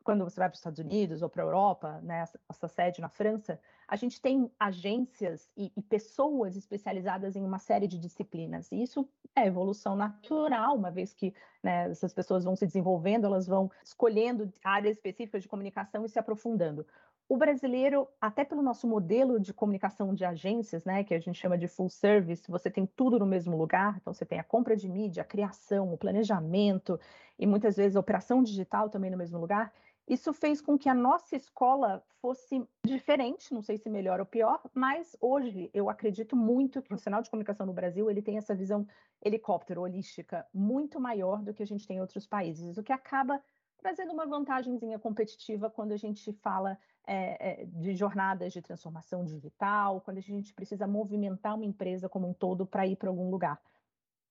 quando 0.02 0.25
você 0.25 0.40
vai 0.40 0.49
para 0.49 0.55
os 0.55 0.59
Estados 0.59 0.78
Unidos 0.78 1.23
ou 1.23 1.28
para 1.28 1.43
a 1.43 1.47
Europa, 1.47 2.00
né, 2.02 2.25
essa 2.49 2.67
sede 2.67 3.00
na 3.00 3.11
França, 3.11 3.61
a 3.88 3.97
gente 3.97 4.21
tem 4.21 4.50
agências 4.61 5.50
e, 5.57 5.73
e, 5.75 5.83
pessoas 5.83 6.57
especializadas 6.57 7.35
em 7.35 7.42
uma 7.42 7.59
série 7.59 7.88
de 7.88 7.99
disciplinas. 7.99 8.71
E 8.71 8.83
isso 8.83 9.09
é 9.35 9.47
evolução 9.47 9.97
natural, 9.97 10.76
uma 10.76 10.90
vez 10.90 11.14
que 11.14 11.33
né, 11.62 11.90
essas 11.90 12.12
pessoas 12.12 12.45
vão 12.45 12.54
se 12.54 12.66
desenvolvendo, 12.66 13.25
elas 13.25 13.47
vão 13.47 13.71
escolhendo 13.83 14.52
áreas 14.62 14.99
específicas 14.99 15.42
de 15.42 15.49
comunicação 15.49 16.04
e 16.04 16.09
se 16.09 16.18
aprofundando. 16.18 16.87
O 17.26 17.37
brasileiro, 17.37 18.09
até 18.21 18.45
pelo 18.45 18.62
nosso 18.62 18.87
modelo 18.87 19.38
de 19.38 19.52
comunicação 19.52 20.14
de 20.14 20.25
agências, 20.25 20.85
né, 20.85 21.04
que 21.04 21.14
a 21.14 21.18
gente 21.18 21.38
chama 21.38 21.59
de 21.59 21.68
full 21.68 21.90
service, 21.90 22.50
você 22.50 22.71
tem 22.71 22.87
tudo 22.87 23.18
no 23.18 23.26
mesmo 23.26 23.57
lugar. 23.57 23.99
Então, 24.00 24.14
você 24.14 24.25
tem 24.25 24.38
a 24.38 24.45
compra 24.45 24.75
de 24.75 24.88
mídia, 24.88 25.23
a 25.23 25.26
criação, 25.26 25.92
o 25.92 25.99
planejamento 25.99 26.99
e 27.38 27.47
muitas 27.47 27.76
vezes 27.76 27.97
a 27.97 28.00
operação 28.00 28.42
digital 28.42 28.88
também 28.88 29.11
no 29.11 29.16
mesmo 29.18 29.38
lugar. 29.38 29.73
Isso 30.09 30.33
fez 30.33 30.62
com 30.62 30.79
que 30.79 30.88
a 30.88 30.95
nossa 30.95 31.37
escola 31.37 32.03
fosse 32.23 32.67
diferente, 32.83 33.53
não 33.53 33.61
sei 33.61 33.77
se 33.77 33.91
melhor 33.91 34.21
ou 34.21 34.27
pior, 34.27 34.59
mas 34.73 35.15
hoje 35.21 35.71
eu 35.75 35.91
acredito 35.91 36.35
muito 36.35 36.81
que 36.81 36.95
o 36.95 36.99
sinal 36.99 37.21
de 37.21 37.29
comunicação 37.29 37.67
no 37.67 37.75
Brasil 37.75 38.11
ele 38.11 38.23
tem 38.23 38.38
essa 38.38 38.55
visão 38.55 38.87
helicóptero, 39.23 39.83
holística, 39.83 40.47
muito 40.55 40.99
maior 40.99 41.43
do 41.43 41.53
que 41.53 41.62
a 41.62 41.67
gente 41.67 41.87
tem 41.87 41.99
em 41.99 42.00
outros 42.00 42.27
países, 42.27 42.79
o 42.79 42.83
que 42.83 42.93
acaba 42.93 43.43
trazendo 43.77 44.12
uma 44.12 44.27
vantagemzinha 44.27 44.99
competitiva 44.99 45.69
quando 45.69 45.93
a 45.93 45.97
gente 45.97 46.33
fala 46.33 46.79
é, 47.07 47.62
é, 47.62 47.65
de 47.67 47.95
jornadas 47.95 48.53
de 48.53 48.62
transformação 48.62 49.25
digital, 49.25 50.00
quando 50.00 50.19
a 50.19 50.23
gente 50.23 50.55
precisa 50.55 50.87
movimentar 50.87 51.55
uma 51.55 51.67
empresa 51.67 52.09
como 52.09 52.29
um 52.29 52.33
todo 52.33 52.67
para 52.67 52.87
ir 52.87 52.97
para 52.97 53.11
algum 53.11 53.31
lugar. 53.31 53.61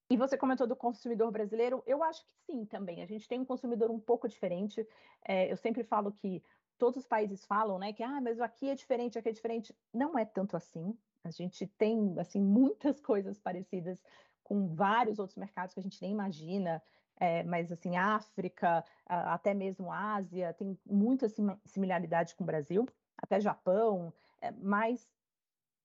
E 0.09 0.15
você 0.15 0.37
comentou 0.37 0.65
do 0.65 0.75
consumidor 0.75 1.31
brasileiro, 1.31 1.83
eu 1.85 2.03
acho 2.03 2.23
que 2.23 2.31
sim 2.45 2.65
também. 2.65 3.01
A 3.01 3.05
gente 3.05 3.27
tem 3.27 3.39
um 3.39 3.45
consumidor 3.45 3.91
um 3.91 3.99
pouco 3.99 4.27
diferente. 4.27 4.87
É, 5.25 5.51
eu 5.51 5.57
sempre 5.57 5.83
falo 5.83 6.11
que 6.11 6.41
todos 6.77 6.97
os 6.97 7.07
países 7.07 7.45
falam, 7.45 7.77
né, 7.77 7.91
que 7.91 8.03
ah, 8.03 8.21
mas 8.21 8.39
aqui 8.39 8.69
é 8.69 8.75
diferente, 8.75 9.17
aqui 9.17 9.29
é 9.29 9.33
diferente. 9.33 9.75
Não 9.93 10.17
é 10.17 10.23
tanto 10.23 10.55
assim. 10.55 10.97
A 11.23 11.31
gente 11.31 11.67
tem 11.67 12.15
assim 12.17 12.41
muitas 12.41 13.01
coisas 13.01 13.37
parecidas 13.37 14.01
com 14.43 14.73
vários 14.73 15.19
outros 15.19 15.37
mercados 15.37 15.73
que 15.73 15.79
a 15.79 15.83
gente 15.83 16.01
nem 16.01 16.11
imagina. 16.11 16.81
É, 17.19 17.43
mas 17.43 17.71
assim, 17.71 17.97
África, 17.97 18.85
até 19.05 19.53
mesmo 19.53 19.91
Ásia, 19.91 20.53
tem 20.53 20.77
muita 20.85 21.27
similaridade 21.65 22.35
com 22.35 22.43
o 22.43 22.47
Brasil, 22.47 22.87
até 23.17 23.39
Japão, 23.41 24.13
é, 24.39 24.51
mas 24.51 25.09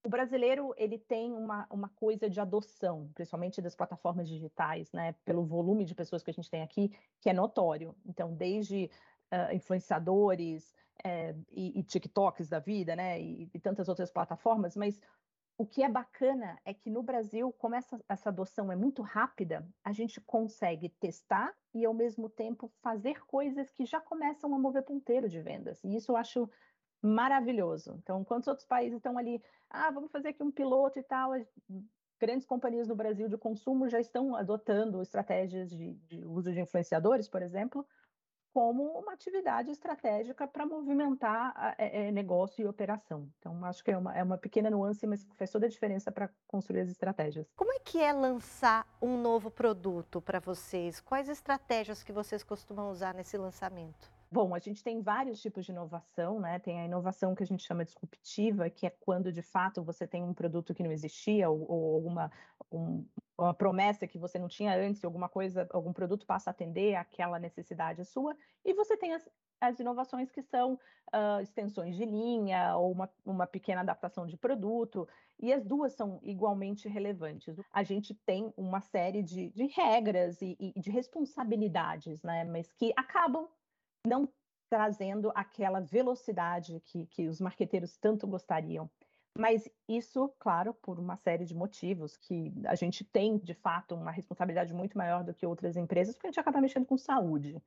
o 0.05 0.09
brasileiro 0.09 0.75
ele 0.77 0.99
tem 0.99 1.33
uma, 1.33 1.67
uma 1.71 1.89
coisa 1.89 2.29
de 2.29 2.41
adoção, 2.41 3.11
principalmente 3.15 3.63
das 3.63 3.77
plataformas 3.77 4.29
digitais, 4.29 4.91
né? 4.93 5.15
Pelo 5.25 5.45
volume 5.45 5.85
de 5.85 5.95
pessoas 5.95 6.23
que 6.23 6.31
a 6.31 6.35
gente 6.35 6.51
tem 6.51 6.63
aqui, 6.63 6.91
que 7.21 7.31
é 7.31 7.33
notório. 7.33 7.95
Então, 8.05 8.35
desde 8.35 8.91
uh, 9.33 9.55
influenciadores 9.55 10.75
é, 11.05 11.35
e, 11.51 11.79
e, 11.79 11.83
TikToks 11.83 12.49
da 12.49 12.59
vida, 12.59 12.97
né? 12.97 13.21
E, 13.21 13.49
e, 13.55 13.61
tantas 13.61 13.89
outras 13.89 14.11
plataformas, 14.11 14.77
mas 14.77 15.01
o 15.57 15.65
que 15.65 15.83
é 15.83 15.89
bacana 15.89 16.59
é 16.65 16.75
que 16.75 16.91
no 16.91 17.03
Brasil, 17.03 17.53
como 17.53 17.77
essa, 17.77 18.01
essa 18.09 18.29
adoção 18.31 18.73
é 18.73 18.77
muito 18.77 19.03
rápida, 19.03 19.67
a 19.85 19.93
gente 19.93 20.21
consegue 20.21 20.89
testar 20.89 21.55
e, 21.73 21.85
ao 21.85 21.95
mesmo 21.95 22.29
tempo, 22.29 22.73
fazer 22.83 23.25
coisas 23.27 23.71
que 23.71 23.87
já 23.87 24.01
começam 24.01 24.53
a 24.53 24.59
mover 24.59 24.83
ponteiro 24.83 25.29
de 25.29 25.41
vendas. 25.41 25.83
E 25.85 25.95
isso 25.95 26.11
eu 26.11 26.17
acho 26.17 26.51
maravilhoso. 27.03 27.99
Então, 28.03 28.25
quantos 28.25 28.49
outros 28.49 28.67
países 28.67 28.97
estão 28.97 29.19
ali, 29.19 29.43
ah, 29.69 29.91
vamos 29.91 30.11
fazer 30.11 30.29
aqui 30.29 30.43
um 30.43 30.53
piloto 30.53 30.99
e 30.99 31.03
tal, 31.03 31.33
as 31.33 31.47
grandes 32.21 32.47
companhias 32.47 32.87
no 32.87 32.95
Brasil 32.95 33.29
de 33.29 33.37
consumo 33.37 33.89
já 33.89 33.99
estão 33.99 34.37
adotando 34.37 35.03
estratégias 35.03 35.71
de, 35.71 35.95
de 35.95 36.25
uso 36.25 36.53
de 36.53 36.61
influenciadores, 36.61 37.29
por 37.29 37.43
exemplo, 37.43 37.85
como 38.53 38.85
uma 38.99 39.15
atividade 39.15 39.71
estratégica 39.71 40.47
para 40.47 40.67
movimentar 40.67 41.75
é, 41.79 42.07
é, 42.07 42.13
negócio 42.13 42.63
e 42.63 42.67
operação. 42.67 43.29
Então, 43.39 43.65
acho 43.65 43.83
que 43.83 43.91
é 43.91 43.97
uma, 43.97 44.17
é 44.17 44.23
uma 44.23 44.39
pequena 44.39 44.71
nuance, 44.71 45.07
mas 45.07 45.27
faz 45.35 45.51
toda 45.51 45.67
a 45.67 45.69
diferença 45.69 46.13
para 46.13 46.31
construir 46.47 46.83
as 46.83 46.91
estratégias. 46.91 47.51
Como 47.57 47.73
é 47.73 47.81
que 47.81 47.99
é 47.99 48.13
lançar 48.13 48.87
um 49.01 49.17
novo 49.17 49.51
produto 49.51 50.21
para 50.21 50.39
vocês? 50.39 51.01
Quais 51.01 51.29
estratégias 51.29 52.03
que 52.03 52.13
vocês 52.13 52.45
costumam 52.45 52.91
usar 52.91 53.15
nesse 53.15 53.37
lançamento? 53.37 54.22
Bom, 54.33 54.55
a 54.55 54.59
gente 54.59 54.83
tem 54.83 55.03
vários 55.03 55.43
tipos 55.43 55.67
de 55.67 55.73
inovação, 55.73 56.41
né? 56.41 56.59
Tem 56.59 56.81
a 56.81 56.87
inovação 56.87 57.35
que 57.35 57.43
a 57.43 57.47
gente 57.47 57.63
chama 57.63 57.85
disruptiva, 57.85 58.71
que 58.71 58.87
é 58.87 58.91
quando 58.91 59.31
de 59.31 59.43
fato 59.43 59.85
você 59.85 60.07
tem 60.07 60.23
um 60.23 60.33
produto 60.33 60.73
que 60.73 60.83
não 60.83 60.91
existia 60.91 61.51
ou, 61.51 61.71
ou 61.71 61.95
alguma 61.97 62.33
um, 62.73 63.07
uma 63.37 63.53
promessa 63.53 64.07
que 64.07 64.17
você 64.19 64.39
não 64.39 64.49
tinha 64.49 64.75
antes, 64.75 65.05
alguma 65.05 65.29
coisa, 65.29 65.69
algum 65.71 65.93
produto 65.93 66.25
passa 66.25 66.49
a 66.49 66.53
atender 66.53 66.95
aquela 66.95 67.39
necessidade 67.39 68.07
sua, 68.07 68.35
e 68.65 68.73
você 68.73 68.97
tem 68.97 69.13
as, 69.13 69.29
as 69.61 69.79
inovações 69.79 70.31
que 70.31 70.41
são 70.41 70.79
uh, 71.15 71.43
extensões 71.43 71.95
de 71.95 72.07
linha 72.07 72.75
ou 72.79 72.91
uma, 72.91 73.11
uma 73.27 73.47
pequena 73.47 73.83
adaptação 73.83 74.27
de 74.27 74.39
produto, 74.39 75.07
e 75.39 75.53
as 75.53 75.63
duas 75.63 75.93
são 75.93 76.19
igualmente 76.23 76.89
relevantes. 76.89 77.55
A 77.71 77.83
gente 77.83 78.15
tem 78.15 78.51
uma 78.57 78.81
série 78.81 79.23
de, 79.23 79.51
de 79.51 79.67
regras 79.67 80.41
e, 80.41 80.57
e 80.59 80.81
de 80.81 80.91
responsabilidades, 80.91 82.23
né, 82.23 82.45
mas 82.45 82.73
que 82.73 82.95
acabam 82.97 83.47
não 84.07 84.29
trazendo 84.71 85.31
aquela 85.35 85.81
velocidade 85.81 86.81
que, 86.81 87.07
que 87.07 87.29
os 87.29 87.41
marqueteiros 87.41 87.97
tanto 87.99 88.27
gostariam. 88.27 88.91
Mas 89.39 89.69
isso, 89.89 90.29
claro, 90.39 90.75
por 90.75 90.99
uma 90.99 91.17
série 91.17 91.45
de 91.45 91.55
motivos, 91.55 92.17
que 92.17 92.53
a 92.67 92.75
gente 92.75 93.05
tem, 93.05 93.39
de 93.39 93.55
fato, 93.55 93.95
uma 93.95 94.11
responsabilidade 94.11 94.75
muito 94.75 94.97
maior 94.97 95.25
do 95.25 95.33
que 95.33 95.47
outras 95.47 95.77
empresas, 95.77 96.15
porque 96.15 96.27
a 96.27 96.31
gente 96.31 96.41
acaba 96.41 96.61
mexendo 96.61 96.87
com 96.87 96.99
saúde. 96.99 97.63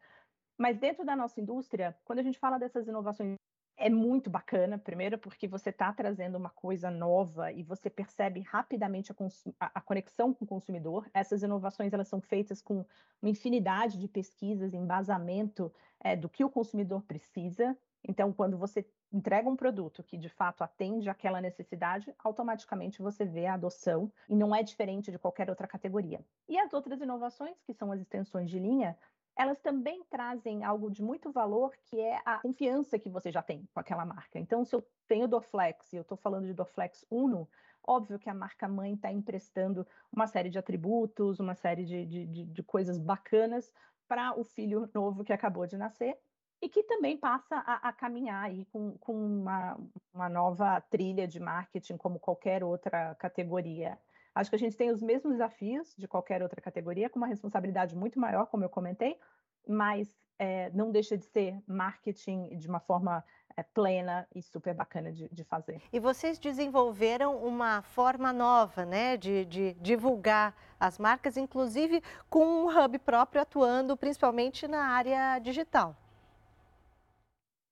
Mas 0.58 0.78
dentro 0.78 1.04
da 1.04 1.16
nossa 1.16 1.40
indústria, 1.42 1.98
quando 2.06 2.20
a 2.20 2.24
gente 2.24 2.40
fala 2.40 2.58
dessas 2.58 2.88
inovações 2.88 3.36
é 3.78 3.90
muito 3.90 4.30
bacana, 4.30 4.78
primeiro 4.78 5.18
porque 5.18 5.48
você 5.48 5.70
está 5.70 5.92
trazendo 5.92 6.38
uma 6.38 6.50
coisa 6.50 6.90
nova 6.90 7.52
e 7.52 7.62
você 7.62 7.90
percebe 7.90 8.40
rapidamente 8.42 9.12
a, 9.12 9.72
a, 9.76 9.82
conexão 9.82 10.34
com 10.34 10.46
o 10.46 10.48
consumidor. 10.48 11.10
Essas 11.14 11.44
inovações 11.44 11.92
elas 11.92 12.08
são 12.08 12.22
feitas 12.22 12.62
com 12.62 12.86
uma 13.22 13.30
infinidade 13.30 13.98
de 14.00 14.08
pesquisas, 14.08 14.74
embasamento 14.74 15.72
é, 16.00 16.16
do 16.16 16.30
que 16.30 16.44
o 16.44 16.50
consumidor 16.50 17.02
precisa. 17.04 17.78
Então, 18.08 18.32
quando 18.32 18.58
você 18.58 18.86
entrega 19.12 19.50
um 19.50 19.56
produto 19.56 20.04
que 20.04 20.18
de 20.18 20.30
fato 20.30 20.64
atende 20.64 21.10
aquela 21.10 21.42
necessidade, 21.42 22.14
automaticamente 22.20 23.02
você 23.02 23.26
vê 23.26 23.46
a 23.46 23.56
adoção 23.56 24.12
e 24.30 24.36
não 24.36 24.56
é 24.56 24.62
diferente 24.62 25.12
de 25.12 25.18
qualquer 25.18 25.50
outra 25.50 25.68
categoria. 25.68 26.24
E 26.48 26.58
as 26.58 26.74
outras 26.74 27.02
inovações, 27.02 27.62
que 27.64 27.74
são 27.74 27.92
as 27.92 28.00
extensões 28.00 28.50
de 28.50 28.60
linha, 28.60 28.98
elas 29.38 29.60
também 29.60 30.04
trazem 30.10 30.64
algo 30.64 30.90
de 30.90 31.04
muito 31.04 31.32
valor, 31.32 31.76
que 31.84 32.00
é 32.00 32.22
a 32.26 32.40
confiança 32.40 32.98
que 32.98 33.10
você 33.10 33.32
já 33.32 33.42
tem 33.42 33.68
com 33.74 33.80
aquela 33.80 34.06
marca. 34.06 34.40
Então, 34.40 34.64
se 34.64 34.76
eu 34.76 34.86
tenho 35.08 35.28
Dorflex 35.28 35.92
e 35.92 35.98
eu 35.98 36.02
estou 36.02 36.18
falando 36.18 36.46
de 36.46 36.54
Dorflex 36.54 37.06
Uno, 37.10 37.48
óbvio 37.86 38.18
que 38.18 38.30
a 38.30 38.34
marca 38.34 38.68
mãe 38.68 38.94
está 38.94 39.12
emprestando 39.12 39.86
uma 40.12 40.28
série 40.28 40.50
de 40.50 40.58
atributos, 40.58 41.40
uma 41.40 41.54
série 41.54 41.84
de, 41.84 42.06
de, 42.06 42.46
de 42.46 42.64
coisas 42.64 42.98
bacanas 42.98 43.72
para 44.08 44.40
o 44.40 44.44
filho 44.44 44.90
novo 44.94 45.24
que 45.24 45.34
acabou 45.34 45.68
de 45.68 45.78
nascer 45.78 46.18
e 46.62 46.70
que 46.70 46.84
também 46.84 47.18
passa 47.18 47.58
a, 47.58 47.90
a 47.90 47.94
caminhar 47.94 48.44
aí 48.44 48.66
com, 48.66 48.98
com 48.98 49.14
uma, 49.14 49.78
uma 50.14 50.30
nova 50.30 50.82
trilha 50.82 51.28
de 51.28 51.40
marketing 51.40 51.98
como 51.98 52.20
qualquer 52.20 52.64
outra 52.64 53.14
categoria. 53.16 54.00
Acho 54.36 54.50
que 54.50 54.56
a 54.58 54.60
gente 54.60 54.76
tem 54.76 54.92
os 54.92 55.02
mesmos 55.02 55.32
desafios 55.32 55.96
de 55.98 56.10
qualquer 56.10 56.44
outra 56.44 56.62
categoria, 56.62 57.10
com 57.10 57.18
uma 57.18 57.28
responsabilidade 57.28 57.96
muito 57.96 58.20
maior, 58.20 58.48
como 58.48 58.66
eu 58.66 58.70
comentei, 58.70 59.18
mas 59.66 60.14
é, 60.38 60.70
não 60.72 60.92
deixa 60.92 61.18
de 61.18 61.24
ser 61.24 61.58
marketing 61.66 62.58
de 62.58 62.68
uma 62.68 62.82
forma 62.82 63.24
é, 63.56 63.64
plena 63.64 64.28
e 64.36 64.42
super 64.42 64.74
bacana 64.74 65.10
de, 65.14 65.30
de, 65.30 65.44
fazer. 65.46 65.82
E 65.94 66.02
vocês 66.02 66.38
desenvolveram 66.38 67.38
uma 67.38 67.82
forma 67.82 68.34
nova, 68.34 68.84
né, 68.86 69.16
de, 69.16 69.46
de, 69.46 69.74
divulgar 69.76 70.54
as 70.78 71.00
marcas, 71.00 71.38
inclusive 71.38 72.04
com 72.30 72.46
um 72.46 72.68
hub 72.68 73.00
próprio 73.00 73.42
atuando 73.42 73.96
principalmente 73.96 74.68
na 74.68 74.86
área 74.88 75.40
digital. 75.40 75.96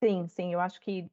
Sim, 0.01 0.27
sim, 0.27 0.53
eu 0.53 0.62
acho 0.62 0.79
que 0.79 1.12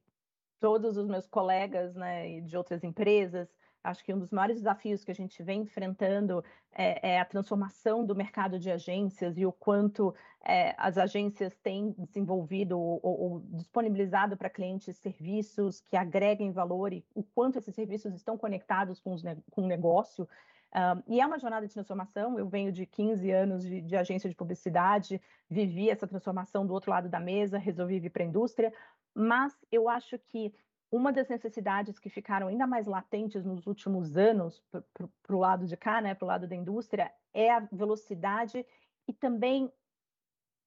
todos 0.61 0.95
os 0.95 1.09
meus 1.09 1.27
colegas, 1.27 1.93
né, 1.93 2.39
de 2.39 2.55
outras 2.55 2.85
empresas 2.85 3.49
Acho 3.83 4.03
que 4.03 4.13
um 4.13 4.19
dos 4.19 4.31
maiores 4.31 4.57
desafios 4.57 5.03
que 5.03 5.11
a 5.11 5.15
gente 5.15 5.41
vem 5.41 5.61
enfrentando 5.61 6.43
é, 6.71 7.13
é 7.13 7.19
a 7.19 7.25
transformação 7.25 8.05
do 8.05 8.15
mercado 8.15 8.59
de 8.59 8.69
agências 8.69 9.37
e 9.37 9.45
o 9.45 9.51
quanto 9.51 10.13
é, 10.43 10.75
as 10.77 10.97
agências 10.97 11.55
têm 11.57 11.95
desenvolvido 11.97 12.79
ou, 12.79 12.99
ou 13.03 13.39
disponibilizado 13.39 14.37
para 14.37 14.49
clientes 14.49 14.97
serviços 14.97 15.81
que 15.81 15.97
agreguem 15.97 16.51
valor 16.51 16.93
e 16.93 17.03
o 17.15 17.23
quanto 17.23 17.57
esses 17.57 17.73
serviços 17.73 18.13
estão 18.13 18.37
conectados 18.37 18.99
com, 18.99 19.13
os, 19.13 19.23
com 19.49 19.63
o 19.63 19.67
negócio. 19.67 20.27
Um, 20.73 21.15
e 21.15 21.19
é 21.19 21.25
uma 21.25 21.39
jornada 21.39 21.67
de 21.67 21.73
transformação. 21.73 22.39
Eu 22.39 22.47
venho 22.47 22.71
de 22.71 22.85
15 22.85 23.29
anos 23.31 23.63
de, 23.63 23.81
de, 23.81 23.95
agência 23.95 24.29
de 24.29 24.35
publicidade, 24.35 25.21
vivi 25.49 25.89
essa 25.89 26.07
transformação 26.07 26.65
do 26.65 26.73
outro 26.73 26.91
lado 26.91 27.09
da 27.09 27.19
mesa, 27.19 27.57
resolvi 27.57 27.99
vir 27.99 28.09
para 28.09 28.23
a 28.23 28.27
indústria, 28.27 28.73
mas 29.13 29.53
eu 29.71 29.89
acho 29.89 30.17
que 30.17 30.53
uma 30.91 31.13
das 31.13 31.29
necessidades 31.29 31.97
que 31.97 32.09
ficaram 32.09 32.47
ainda 32.47 32.67
mais 32.67 32.85
latentes 32.85 33.45
nos 33.45 33.65
últimos 33.65 34.17
anos 34.17 34.61
para 34.69 35.35
o 35.35 35.39
lado 35.39 35.65
de 35.65 35.77
cá, 35.77 36.01
né, 36.01 36.13
para 36.13 36.25
o 36.25 36.27
lado 36.27 36.47
da 36.47 36.55
indústria, 36.55 37.11
é 37.33 37.49
a 37.49 37.59
velocidade 37.59 38.65
e 39.07 39.13
também 39.13 39.71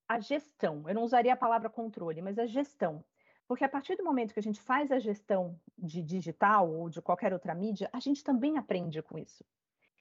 a 0.08 0.18
gestão. 0.18 0.88
Eu 0.88 0.94
não 0.94 1.02
usaria 1.02 1.34
a 1.34 1.36
palavra 1.36 1.68
controle, 1.68 2.22
mas 2.22 2.38
a 2.38 2.46
gestão. 2.46 3.04
Porque 3.46 3.64
a 3.64 3.68
partir 3.68 3.96
do 3.96 4.04
momento 4.04 4.32
que 4.32 4.40
a 4.40 4.42
gente 4.42 4.60
faz 4.60 4.90
a 4.90 4.98
gestão 4.98 5.60
de 5.76 6.02
digital 6.02 6.70
ou 6.70 6.88
de 6.88 7.02
qualquer 7.02 7.32
outra 7.32 7.54
mídia, 7.54 7.90
a 7.92 8.00
gente 8.00 8.24
também 8.24 8.56
aprende 8.56 9.02
com 9.02 9.18
isso. 9.18 9.44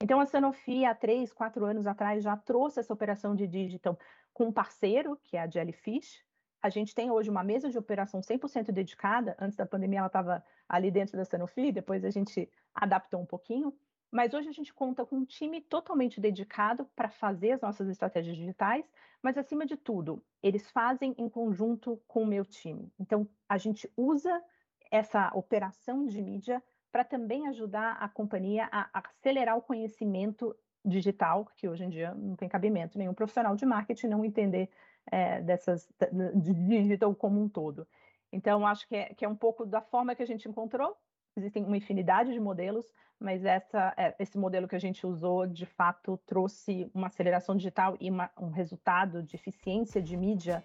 Então, 0.01 0.20
a 0.20 0.25
Sanofi, 0.25 0.86
há 0.86 0.96
três, 0.96 1.32
quatro 1.34 1.65
anos 1.65 1.86
atrás, 1.86 2.24
já 2.24 2.36
trouxe 2.38 2.80
essa 2.80 2.94
operação 2.94 3.36
de 3.36 3.46
digital 3.48 3.98
com 4.34 4.46
um 4.46 4.51
parceiro, 4.51 5.18
que 5.24 5.36
é 5.36 5.42
a 5.42 5.50
Jellyfish, 5.50 6.24
a 6.63 6.70
gente 6.70 6.96
tem 6.96 7.12
hoje 7.12 7.29
uma 7.29 7.43
mesa 7.43 7.70
de 7.70 7.77
operação 7.77 8.22
100% 8.22 8.72
dedicada. 8.72 9.36
Antes 9.38 9.58
da 9.58 9.65
pandemia, 9.65 10.00
ela 10.00 10.08
estava 10.08 10.41
ali 10.67 10.89
dentro 10.89 11.17
da 11.17 11.25
Sanofi, 11.25 11.74
depois 11.74 12.05
a 12.05 12.10
gente 12.10 12.50
adaptou 12.74 13.20
um 13.20 13.25
pouquinho. 13.25 13.77
Mas 14.10 14.34
hoje 14.34 14.48
a 14.48 14.53
gente 14.53 14.74
conta 14.74 15.05
com 15.05 15.17
um 15.17 15.25
time 15.25 15.60
totalmente 15.60 16.22
dedicado 16.22 16.86
para 16.96 17.10
fazer 17.10 17.51
as 17.51 17.62
nossas 17.62 17.89
estratégias 17.89 18.38
digitais, 18.38 18.89
mas 19.22 19.38
acima 19.38 19.65
de 19.65 19.75
tudo, 19.75 20.24
eles 20.41 20.72
fazem 20.72 21.13
em 21.17 21.27
conjunto 21.27 22.01
com 22.08 22.24
o 22.24 22.27
meu 22.27 22.46
time. 22.46 22.89
Então, 22.98 23.27
a 23.50 23.58
gente 23.58 23.91
usa 23.98 24.41
essa 24.89 25.32
operação 25.36 26.05
de 26.05 26.22
mídia 26.22 26.63
para 26.93 27.03
também 27.03 27.48
ajudar 27.48 27.98
a 28.00 28.08
companhia 28.08 28.70
a 28.72 28.89
acelerar 28.93 29.58
o 29.58 29.62
conhecimento 29.62 30.55
digital, 30.86 31.50
que 31.58 31.67
hoje 31.67 31.84
em 31.84 31.89
dia 31.89 32.13
não 32.13 32.36
tem 32.36 32.48
cabimento 32.48 32.98
nenhum 32.98 33.13
profissional 33.13 33.55
de 33.55 33.65
marketing 33.65 34.08
não 34.08 34.24
entender 34.24 34.70
é, 35.12 35.41
dessas 35.41 35.88
de 36.36 36.53
digital 36.53 37.13
como 37.15 37.41
um 37.41 37.50
todo. 37.50 37.88
Então, 38.31 38.65
acho 38.65 38.88
que 38.88 38.95
é, 38.95 39.13
que 39.13 39.24
é 39.24 39.29
um 39.29 39.36
pouco 39.36 39.65
da 39.65 39.81
forma 39.81 40.15
que 40.15 40.24
a 40.24 40.27
gente 40.27 40.48
encontrou. 40.50 40.98
Existem 41.36 41.63
uma 41.63 41.77
infinidade 41.77 42.31
de 42.31 42.39
modelos, 42.39 42.86
mas 43.19 43.45
essa, 43.45 43.93
é, 43.98 44.15
esse 44.19 44.38
modelo 44.38 44.67
que 44.67 44.75
a 44.75 44.79
gente 44.79 45.05
usou, 45.05 45.45
de 45.45 45.65
fato, 45.65 46.19
trouxe 46.25 46.89
uma 46.93 47.07
aceleração 47.07 47.55
digital 47.55 47.95
e 48.00 48.10
uma, 48.10 48.29
um 48.39 48.50
resultado 48.50 49.24
de 49.24 49.36
eficiência 49.36 50.01
de 50.01 50.17
mídia 50.17 50.63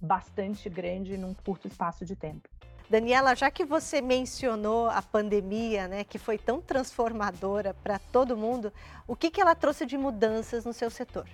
bastante 0.00 0.68
grande 0.68 1.16
num 1.18 1.34
curto 1.34 1.68
espaço 1.68 2.04
de 2.04 2.16
tempo. 2.16 2.48
Daniela, 2.88 3.36
já 3.36 3.50
que 3.50 3.64
você 3.64 4.00
mencionou 4.00 4.90
a 4.90 5.00
pandemia, 5.00 5.86
né, 5.86 6.02
que 6.02 6.18
foi 6.18 6.36
tão 6.36 6.60
transformadora 6.60 7.72
para 7.72 7.98
todo 7.98 8.36
mundo, 8.36 8.72
o 9.06 9.14
que, 9.14 9.30
que 9.30 9.40
ela 9.40 9.54
trouxe 9.54 9.86
de 9.86 9.96
mudanças 9.96 10.64
no 10.64 10.72
seu 10.72 10.90
setor? 10.90 11.28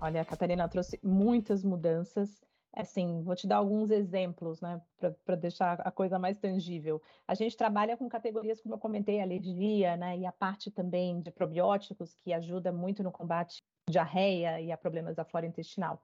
Olha, 0.00 0.22
a 0.22 0.24
Catarina 0.24 0.68
trouxe 0.68 0.98
muitas 1.02 1.64
mudanças. 1.64 2.44
Assim, 2.72 3.22
vou 3.22 3.34
te 3.34 3.46
dar 3.46 3.56
alguns 3.56 3.90
exemplos, 3.90 4.60
né, 4.60 4.80
para 5.24 5.34
deixar 5.34 5.80
a 5.80 5.90
coisa 5.90 6.18
mais 6.18 6.38
tangível. 6.38 7.02
A 7.26 7.34
gente 7.34 7.56
trabalha 7.56 7.96
com 7.96 8.08
categorias, 8.08 8.60
como 8.60 8.74
eu 8.74 8.78
comentei, 8.78 9.20
alergia, 9.20 9.96
né, 9.96 10.16
e 10.18 10.26
a 10.26 10.30
parte 10.32 10.70
também 10.70 11.20
de 11.20 11.30
probióticos, 11.32 12.14
que 12.14 12.32
ajuda 12.32 12.70
muito 12.70 13.02
no 13.02 13.10
combate 13.10 13.64
à 13.88 13.90
diarreia 13.90 14.60
e 14.60 14.70
a 14.70 14.76
problemas 14.76 15.16
da 15.16 15.24
flora 15.24 15.46
intestinal. 15.46 16.00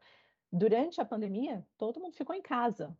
Durante 0.51 1.01
a 1.01 1.05
pandemia, 1.05 1.65
todo 1.79 2.01
mundo 2.01 2.15
ficou 2.17 2.35
em 2.35 2.43
casa, 2.43 2.97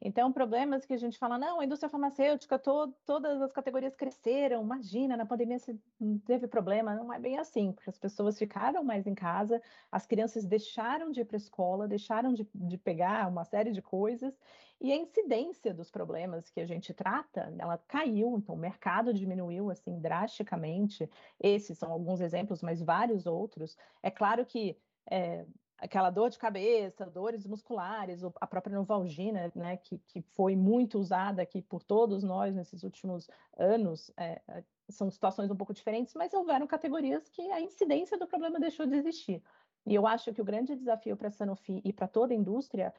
então, 0.00 0.32
problemas 0.32 0.84
que 0.84 0.92
a 0.92 0.98
gente 0.98 1.18
fala, 1.18 1.38
não, 1.38 1.60
a 1.60 1.64
indústria 1.64 1.88
farmacêutica, 1.88 2.58
to, 2.58 2.94
todas 3.06 3.40
as 3.40 3.52
categorias 3.52 3.96
cresceram, 3.96 4.62
imagina, 4.62 5.16
na 5.16 5.24
pandemia 5.24 5.58
se 5.58 5.80
teve 6.26 6.46
problema, 6.46 6.94
não 6.94 7.12
é 7.12 7.18
bem 7.18 7.38
assim, 7.38 7.72
porque 7.72 7.88
as 7.88 7.98
pessoas 7.98 8.38
ficaram 8.38 8.84
mais 8.84 9.06
em 9.06 9.14
casa, 9.14 9.62
as 9.90 10.06
crianças 10.06 10.44
deixaram 10.44 11.10
de 11.10 11.20
ir 11.20 11.24
para 11.24 11.36
a 11.36 11.38
escola, 11.38 11.88
deixaram 11.88 12.32
de, 12.34 12.46
de 12.54 12.76
pegar 12.76 13.28
uma 13.28 13.44
série 13.44 13.72
de 13.72 13.80
coisas, 13.80 14.38
e 14.80 14.92
a 14.92 14.96
incidência 14.96 15.72
dos 15.72 15.90
problemas 15.90 16.50
que 16.50 16.60
a 16.60 16.66
gente 16.66 16.92
trata, 16.92 17.54
ela 17.58 17.78
caiu, 17.78 18.36
então 18.36 18.54
o 18.54 18.58
mercado 18.58 19.14
diminuiu, 19.14 19.70
assim, 19.70 19.98
drasticamente, 19.98 21.08
esses 21.40 21.78
são 21.78 21.90
alguns 21.90 22.20
exemplos, 22.20 22.60
mas 22.60 22.82
vários 22.82 23.24
outros. 23.24 23.78
É 24.02 24.10
claro 24.10 24.44
que 24.44 24.76
é, 25.10 25.46
aquela 25.78 26.10
dor 26.10 26.30
de 26.30 26.38
cabeça, 26.38 27.06
dores 27.06 27.46
musculares, 27.46 28.22
a 28.40 28.46
própria 28.46 28.76
Novalgina, 28.76 29.52
né, 29.54 29.76
que, 29.76 29.98
que 29.98 30.22
foi 30.22 30.56
muito 30.56 30.98
usada 30.98 31.42
aqui 31.42 31.60
por 31.60 31.82
todos 31.82 32.22
nós 32.22 32.54
nesses 32.54 32.82
últimos 32.82 33.28
anos, 33.56 34.10
é, 34.16 34.40
é, 34.48 34.64
são 34.88 35.10
situações 35.10 35.50
um 35.50 35.56
pouco 35.56 35.74
diferentes, 35.74 36.14
mas 36.14 36.32
houveram 36.32 36.66
categorias 36.66 37.28
que 37.28 37.42
a 37.50 37.60
incidência 37.60 38.18
do 38.18 38.26
problema 38.26 38.60
deixou 38.60 38.86
de 38.86 38.94
existir. 38.96 39.42
E 39.86 39.94
eu 39.94 40.06
acho 40.06 40.32
que 40.32 40.40
o 40.40 40.44
grande 40.44 40.74
desafio 40.74 41.16
para 41.16 41.28
a 41.28 41.32
Sanofi 41.32 41.82
e 41.84 41.92
para 41.92 42.08
toda 42.08 42.32
a 42.32 42.36
indústria 42.36 42.94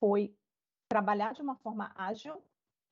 foi 0.00 0.34
trabalhar 0.88 1.32
de 1.34 1.42
uma 1.42 1.54
forma 1.56 1.92
ágil, 1.94 2.42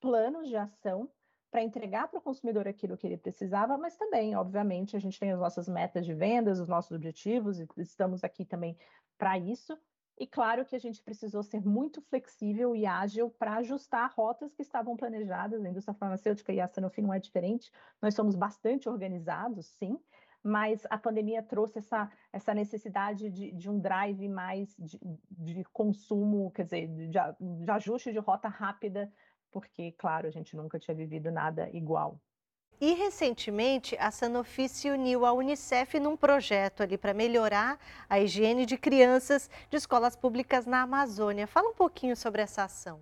planos 0.00 0.48
de 0.48 0.56
ação 0.56 1.10
para 1.50 1.62
entregar 1.62 2.08
para 2.08 2.18
o 2.18 2.22
consumidor 2.22 2.66
aquilo 2.66 2.96
que 2.96 3.06
ele 3.06 3.18
precisava, 3.18 3.76
mas 3.76 3.94
também, 3.94 4.34
obviamente, 4.34 4.96
a 4.96 4.98
gente 4.98 5.20
tem 5.20 5.32
as 5.32 5.38
nossas 5.38 5.68
metas 5.68 6.06
de 6.06 6.14
vendas, 6.14 6.58
os 6.58 6.66
nossos 6.66 6.92
objetivos, 6.92 7.60
e 7.60 7.68
estamos 7.76 8.24
aqui 8.24 8.42
também 8.42 8.74
para 9.22 9.38
isso. 9.38 9.78
E 10.18 10.26
claro 10.26 10.64
que 10.64 10.74
a 10.74 10.80
gente 10.80 11.00
precisou 11.00 11.44
ser 11.44 11.64
muito 11.64 12.02
flexível 12.02 12.74
e 12.74 12.84
ágil 12.84 13.30
para 13.30 13.54
ajustar 13.58 14.12
rotas 14.16 14.52
que 14.52 14.62
estavam 14.62 14.96
planejadas. 14.96 15.64
A 15.64 15.68
indústria 15.68 15.94
farmacêutica 15.94 16.52
e 16.52 16.60
a 16.60 16.66
Sanofi 16.66 17.00
não 17.00 17.14
é 17.14 17.20
diferente. 17.20 17.70
Nós 18.00 18.16
somos 18.16 18.34
bastante 18.34 18.88
organizados, 18.88 19.66
sim, 19.78 19.96
mas 20.42 20.84
a 20.90 20.98
pandemia 20.98 21.40
trouxe 21.40 21.78
essa, 21.78 22.10
essa 22.32 22.52
necessidade 22.52 23.30
de, 23.30 23.52
de 23.52 23.70
um 23.70 23.78
drive 23.78 24.28
mais 24.28 24.74
de, 24.76 24.98
de, 25.30 25.64
consumo, 25.72 26.50
quer 26.50 26.64
dizer, 26.64 26.88
de, 26.88 27.08
de 27.08 27.70
ajuste 27.70 28.10
de 28.10 28.18
rota 28.18 28.48
rápida, 28.48 29.08
porque, 29.52 29.92
claro, 29.92 30.26
a 30.26 30.32
gente 30.32 30.56
nunca 30.56 30.80
tinha 30.80 30.96
vivido 30.96 31.30
nada 31.30 31.70
igual. 31.70 32.20
E 32.84 32.94
recentemente 32.94 33.96
a 33.96 34.10
Sanofi 34.10 34.68
se 34.68 34.90
uniu 34.90 35.24
à 35.24 35.32
Unicef 35.32 36.00
num 36.00 36.16
projeto 36.16 36.82
ali 36.82 36.98
para 36.98 37.14
melhorar 37.14 37.78
a 38.10 38.18
higiene 38.18 38.66
de 38.66 38.76
crianças 38.76 39.48
de 39.70 39.76
escolas 39.76 40.16
públicas 40.16 40.66
na 40.66 40.82
Amazônia. 40.82 41.46
Fala 41.46 41.68
um 41.68 41.74
pouquinho 41.74 42.16
sobre 42.16 42.42
essa 42.42 42.64
ação. 42.64 43.00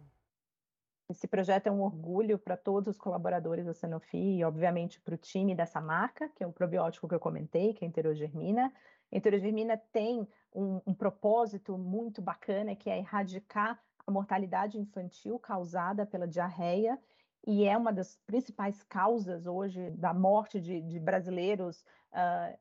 Esse 1.09 1.27
projeto 1.27 1.69
é 1.69 1.71
um 1.71 1.81
orgulho 1.81 2.39
para 2.39 2.59
todos 2.59 2.97
os 2.97 3.01
colaboradores 3.01 3.65
da 3.65 3.73
Sanofi 3.73 4.19
e, 4.19 4.45
obviamente, 4.45 5.01
para 5.01 5.15
o 5.15 5.17
time 5.17 5.55
dessa 5.55 5.81
marca, 5.81 6.29
que 6.37 6.45
é 6.45 6.47
o 6.47 6.53
probiótico 6.53 7.09
que 7.09 7.15
eu 7.15 7.19
comentei, 7.19 7.73
que 7.73 7.83
é 7.83 7.87
a 7.87 7.89
Enterogermina. 7.89 8.71
A 9.11 9.17
Enterogermina 9.17 9.79
tem 9.91 10.29
um, 10.53 10.83
um 10.87 10.93
propósito 10.93 11.79
muito 11.79 12.21
bacana, 12.21 12.77
que 12.77 12.91
é 12.91 12.99
erradicar 12.99 13.81
a 14.07 14.11
mortalidade 14.11 14.77
infantil 14.77 15.39
causada 15.39 16.05
pela 16.05 16.29
diarreia 16.29 16.99
e 17.47 17.65
é 17.65 17.77
uma 17.77 17.93
das 17.93 18.17
principais 18.27 18.83
causas 18.83 19.47
hoje 19.47 19.91
da 19.91 20.13
morte 20.13 20.61
de, 20.61 20.81
de 20.83 20.99
brasileiros. 20.99 21.85
Uh, 22.13 22.59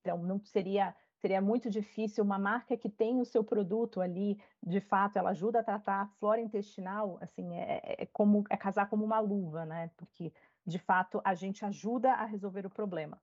então, 0.00 0.18
não 0.18 0.38
seria 0.44 0.94
seria 1.18 1.40
muito 1.40 1.70
difícil 1.70 2.22
uma 2.22 2.38
marca 2.38 2.76
que 2.76 2.88
tem 2.88 3.20
o 3.20 3.24
seu 3.24 3.42
produto 3.42 4.00
ali, 4.00 4.38
de 4.62 4.80
fato, 4.80 5.16
ela 5.16 5.30
ajuda 5.30 5.60
a 5.60 5.64
tratar 5.64 6.02
a 6.02 6.06
flora 6.06 6.40
intestinal, 6.40 7.18
assim, 7.20 7.56
é, 7.56 7.80
é, 7.82 8.02
é 8.02 8.06
como 8.06 8.44
é 8.50 8.56
casar 8.56 8.88
como 8.88 9.04
uma 9.04 9.18
luva, 9.18 9.64
né? 9.64 9.90
Porque 9.96 10.32
de 10.64 10.78
fato 10.78 11.20
a 11.24 11.34
gente 11.34 11.64
ajuda 11.64 12.12
a 12.12 12.24
resolver 12.24 12.66
o 12.66 12.70
problema. 12.70 13.20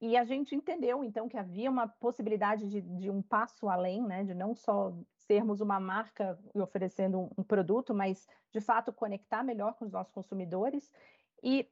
E 0.00 0.16
a 0.16 0.24
gente 0.24 0.54
entendeu, 0.54 1.02
então, 1.02 1.28
que 1.28 1.36
havia 1.36 1.70
uma 1.70 1.88
possibilidade 1.88 2.68
de, 2.68 2.80
de 2.80 3.10
um 3.10 3.20
passo 3.20 3.68
além, 3.68 4.02
né, 4.02 4.22
de 4.22 4.32
não 4.32 4.54
só 4.54 4.94
sermos 5.28 5.60
uma 5.60 5.78
marca 5.78 6.38
e 6.54 6.60
oferecendo 6.60 7.30
um, 7.36 7.44
produto, 7.44 7.94
mas, 7.94 8.26
de 8.50 8.60
fato, 8.60 8.92
conectar 8.92 9.44
melhor 9.44 9.74
com 9.74 9.84
os 9.84 9.92
nossos 9.92 10.12
consumidores 10.12 10.90
e 11.42 11.70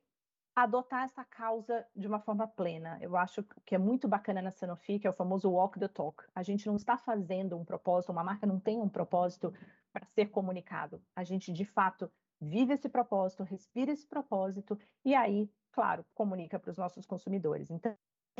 adotar 0.54 1.04
essa 1.04 1.24
causa 1.24 1.86
de 1.94 2.06
uma 2.06 2.20
forma 2.20 2.46
plena. 2.46 2.98
Eu 3.00 3.16
acho 3.16 3.42
que 3.64 3.74
é 3.74 3.78
muito 3.78 4.06
bacana 4.06 4.40
na 4.40 4.50
Sanofi, 4.50 4.98
que 4.98 5.06
é 5.06 5.10
o 5.10 5.14
famoso 5.14 5.50
walk 5.50 5.78
the 5.78 5.88
talk. 5.88 6.24
A 6.34 6.42
gente 6.42 6.66
não 6.66 6.76
está 6.76 6.96
fazendo 6.96 7.56
um 7.56 7.64
propósito, 7.64 8.12
uma 8.12 8.24
marca 8.24 8.46
não 8.46 8.60
tem 8.60 8.80
um 8.80 8.88
propósito 8.88 9.52
para 9.92 10.06
ser 10.06 10.26
comunicado. 10.26 11.02
A 11.14 11.24
gente, 11.24 11.52
de 11.52 11.64
fato, 11.64 12.10
vive 12.40 12.74
esse 12.74 12.88
propósito, 12.88 13.42
respira 13.42 13.90
esse 13.92 14.06
propósito 14.06 14.78
e 15.04 15.14
aí, 15.14 15.50
claro, 15.72 16.04
comunica 16.14 16.58
para 16.58 16.70
os 16.70 16.76
nossos 16.76 17.06
consumidores. 17.06 17.70
Então, 17.70 17.94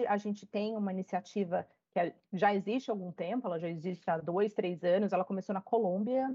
a 0.06 0.16
gente 0.18 0.46
tem 0.46 0.76
uma 0.76 0.92
iniciativa 0.92 1.66
que 1.96 2.00
é, 2.00 2.14
já 2.30 2.54
existe 2.54 2.90
há 2.90 2.92
algum 2.92 3.10
tempo, 3.10 3.46
ela 3.46 3.58
já 3.58 3.70
existe 3.70 4.10
há 4.10 4.18
dois, 4.18 4.52
três 4.52 4.84
anos, 4.84 5.14
ela 5.14 5.24
começou 5.24 5.54
na 5.54 5.62
Colômbia 5.62 6.28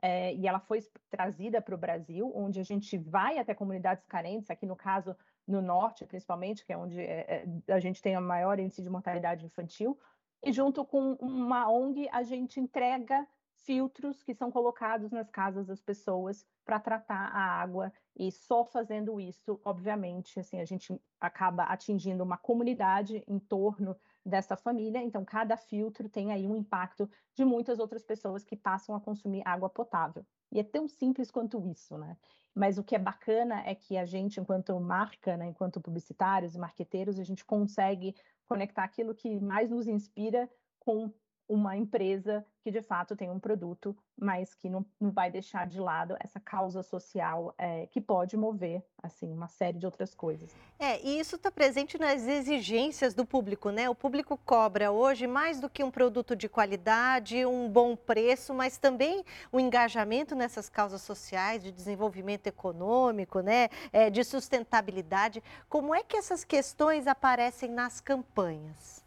é, 0.00 0.34
e 0.34 0.48
ela 0.48 0.58
foi 0.58 0.80
trazida 1.10 1.60
para 1.60 1.74
o 1.74 1.78
Brasil, 1.78 2.32
onde 2.34 2.58
a 2.58 2.62
gente 2.62 2.96
vai 2.96 3.36
até 3.36 3.52
comunidades 3.52 4.06
carentes, 4.06 4.48
aqui 4.48 4.64
no 4.64 4.74
caso 4.74 5.14
no 5.46 5.60
norte, 5.60 6.06
principalmente, 6.06 6.64
que 6.64 6.72
é 6.72 6.78
onde 6.78 6.98
é, 6.98 7.44
a 7.68 7.78
gente 7.80 8.00
tem 8.00 8.14
a 8.14 8.20
maior 8.20 8.58
índice 8.58 8.82
de 8.82 8.88
mortalidade 8.88 9.44
infantil, 9.44 9.98
e 10.42 10.50
junto 10.50 10.82
com 10.86 11.12
uma 11.20 11.70
ONG 11.70 12.08
a 12.10 12.22
gente 12.22 12.58
entrega 12.58 13.26
filtros 13.56 14.22
que 14.22 14.34
são 14.34 14.50
colocados 14.50 15.12
nas 15.12 15.28
casas 15.28 15.66
das 15.66 15.82
pessoas 15.82 16.46
para 16.64 16.80
tratar 16.80 17.28
a 17.28 17.60
água 17.60 17.92
e 18.16 18.32
só 18.32 18.64
fazendo 18.64 19.20
isso, 19.20 19.60
obviamente, 19.64 20.40
assim, 20.40 20.60
a 20.60 20.64
gente 20.64 20.98
acaba 21.20 21.64
atingindo 21.64 22.24
uma 22.24 22.38
comunidade 22.38 23.22
em 23.28 23.38
torno 23.38 23.94
dessa 24.24 24.56
família, 24.56 25.02
então 25.02 25.24
cada 25.24 25.56
filtro 25.56 26.08
tem 26.08 26.32
aí 26.32 26.46
um 26.46 26.56
impacto 26.56 27.08
de 27.34 27.44
muitas 27.44 27.78
outras 27.78 28.02
pessoas 28.02 28.44
que 28.44 28.56
passam 28.56 28.94
a 28.94 29.00
consumir 29.00 29.42
água 29.44 29.68
potável. 29.68 30.24
E 30.50 30.58
é 30.58 30.62
tão 30.62 30.88
simples 30.88 31.30
quanto 31.30 31.60
isso, 31.66 31.98
né? 31.98 32.16
Mas 32.54 32.78
o 32.78 32.84
que 32.84 32.94
é 32.94 32.98
bacana 32.98 33.62
é 33.66 33.74
que 33.74 33.96
a 33.96 34.06
gente, 34.06 34.40
enquanto 34.40 34.78
marca, 34.78 35.36
né, 35.36 35.46
enquanto 35.46 35.80
publicitários 35.80 36.54
e 36.54 36.58
marqueteiros, 36.58 37.18
a 37.18 37.24
gente 37.24 37.44
consegue 37.44 38.14
conectar 38.46 38.84
aquilo 38.84 39.14
que 39.14 39.40
mais 39.40 39.70
nos 39.70 39.88
inspira 39.88 40.48
com 40.78 41.12
uma 41.48 41.76
empresa 41.76 42.44
que 42.62 42.70
de 42.70 42.80
fato 42.80 43.14
tem 43.14 43.30
um 43.30 43.38
produto, 43.38 43.94
mas 44.18 44.54
que 44.54 44.70
não, 44.70 44.86
não 44.98 45.10
vai 45.10 45.30
deixar 45.30 45.66
de 45.66 45.78
lado 45.78 46.16
essa 46.18 46.40
causa 46.40 46.82
social 46.82 47.54
é, 47.58 47.86
que 47.88 48.00
pode 48.00 48.38
mover 48.38 48.82
assim 49.02 49.30
uma 49.30 49.48
série 49.48 49.78
de 49.78 49.84
outras 49.84 50.14
coisas. 50.14 50.50
É, 50.78 50.98
e 51.02 51.18
isso 51.18 51.36
está 51.36 51.50
presente 51.50 51.98
nas 51.98 52.26
exigências 52.26 53.12
do 53.12 53.26
público, 53.26 53.68
né? 53.68 53.90
O 53.90 53.94
público 53.94 54.38
cobra 54.46 54.90
hoje 54.90 55.26
mais 55.26 55.60
do 55.60 55.68
que 55.68 55.84
um 55.84 55.90
produto 55.90 56.34
de 56.34 56.48
qualidade, 56.48 57.44
um 57.44 57.68
bom 57.68 57.94
preço, 57.94 58.54
mas 58.54 58.78
também 58.78 59.22
o 59.52 59.60
engajamento 59.60 60.34
nessas 60.34 60.70
causas 60.70 61.02
sociais, 61.02 61.62
de 61.62 61.70
desenvolvimento 61.70 62.46
econômico, 62.46 63.40
né? 63.40 63.68
É, 63.92 64.08
de 64.08 64.24
sustentabilidade. 64.24 65.42
Como 65.68 65.94
é 65.94 66.02
que 66.02 66.16
essas 66.16 66.44
questões 66.44 67.06
aparecem 67.06 67.70
nas 67.70 68.00
campanhas? 68.00 69.03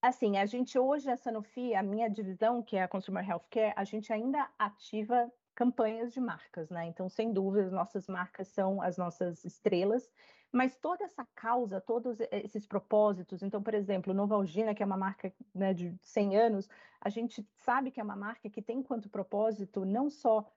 Assim, 0.00 0.36
a 0.36 0.46
gente 0.46 0.78
hoje, 0.78 1.10
a 1.10 1.16
Sanofi, 1.16 1.74
a 1.74 1.82
minha 1.82 2.08
divisão, 2.08 2.62
que 2.62 2.76
é 2.76 2.82
a 2.84 2.88
Consumer 2.88 3.28
Healthcare, 3.28 3.74
a 3.76 3.82
gente 3.82 4.12
ainda 4.12 4.48
ativa 4.56 5.30
campanhas 5.56 6.12
de 6.12 6.20
marcas, 6.20 6.70
né? 6.70 6.86
Então, 6.86 7.08
sem 7.08 7.32
dúvida, 7.32 7.68
nossas 7.68 8.06
marcas 8.06 8.46
são 8.46 8.80
as 8.80 8.96
nossas 8.96 9.44
estrelas, 9.44 10.08
mas 10.52 10.76
toda 10.76 11.04
essa 11.04 11.26
causa, 11.34 11.80
todos 11.80 12.18
esses 12.30 12.64
propósitos, 12.64 13.42
então, 13.42 13.60
por 13.60 13.74
exemplo, 13.74 14.14
Novalgina, 14.14 14.72
que 14.72 14.84
é 14.84 14.86
uma 14.86 14.96
marca 14.96 15.34
né, 15.52 15.74
de 15.74 15.98
100 16.00 16.36
anos, 16.36 16.68
a 17.00 17.08
gente 17.08 17.44
sabe 17.56 17.90
que 17.90 18.00
é 18.00 18.04
uma 18.04 18.16
marca 18.16 18.48
que 18.48 18.62
tem 18.62 18.80
quanto 18.84 19.10
propósito 19.10 19.84
não 19.84 20.08
só 20.08 20.48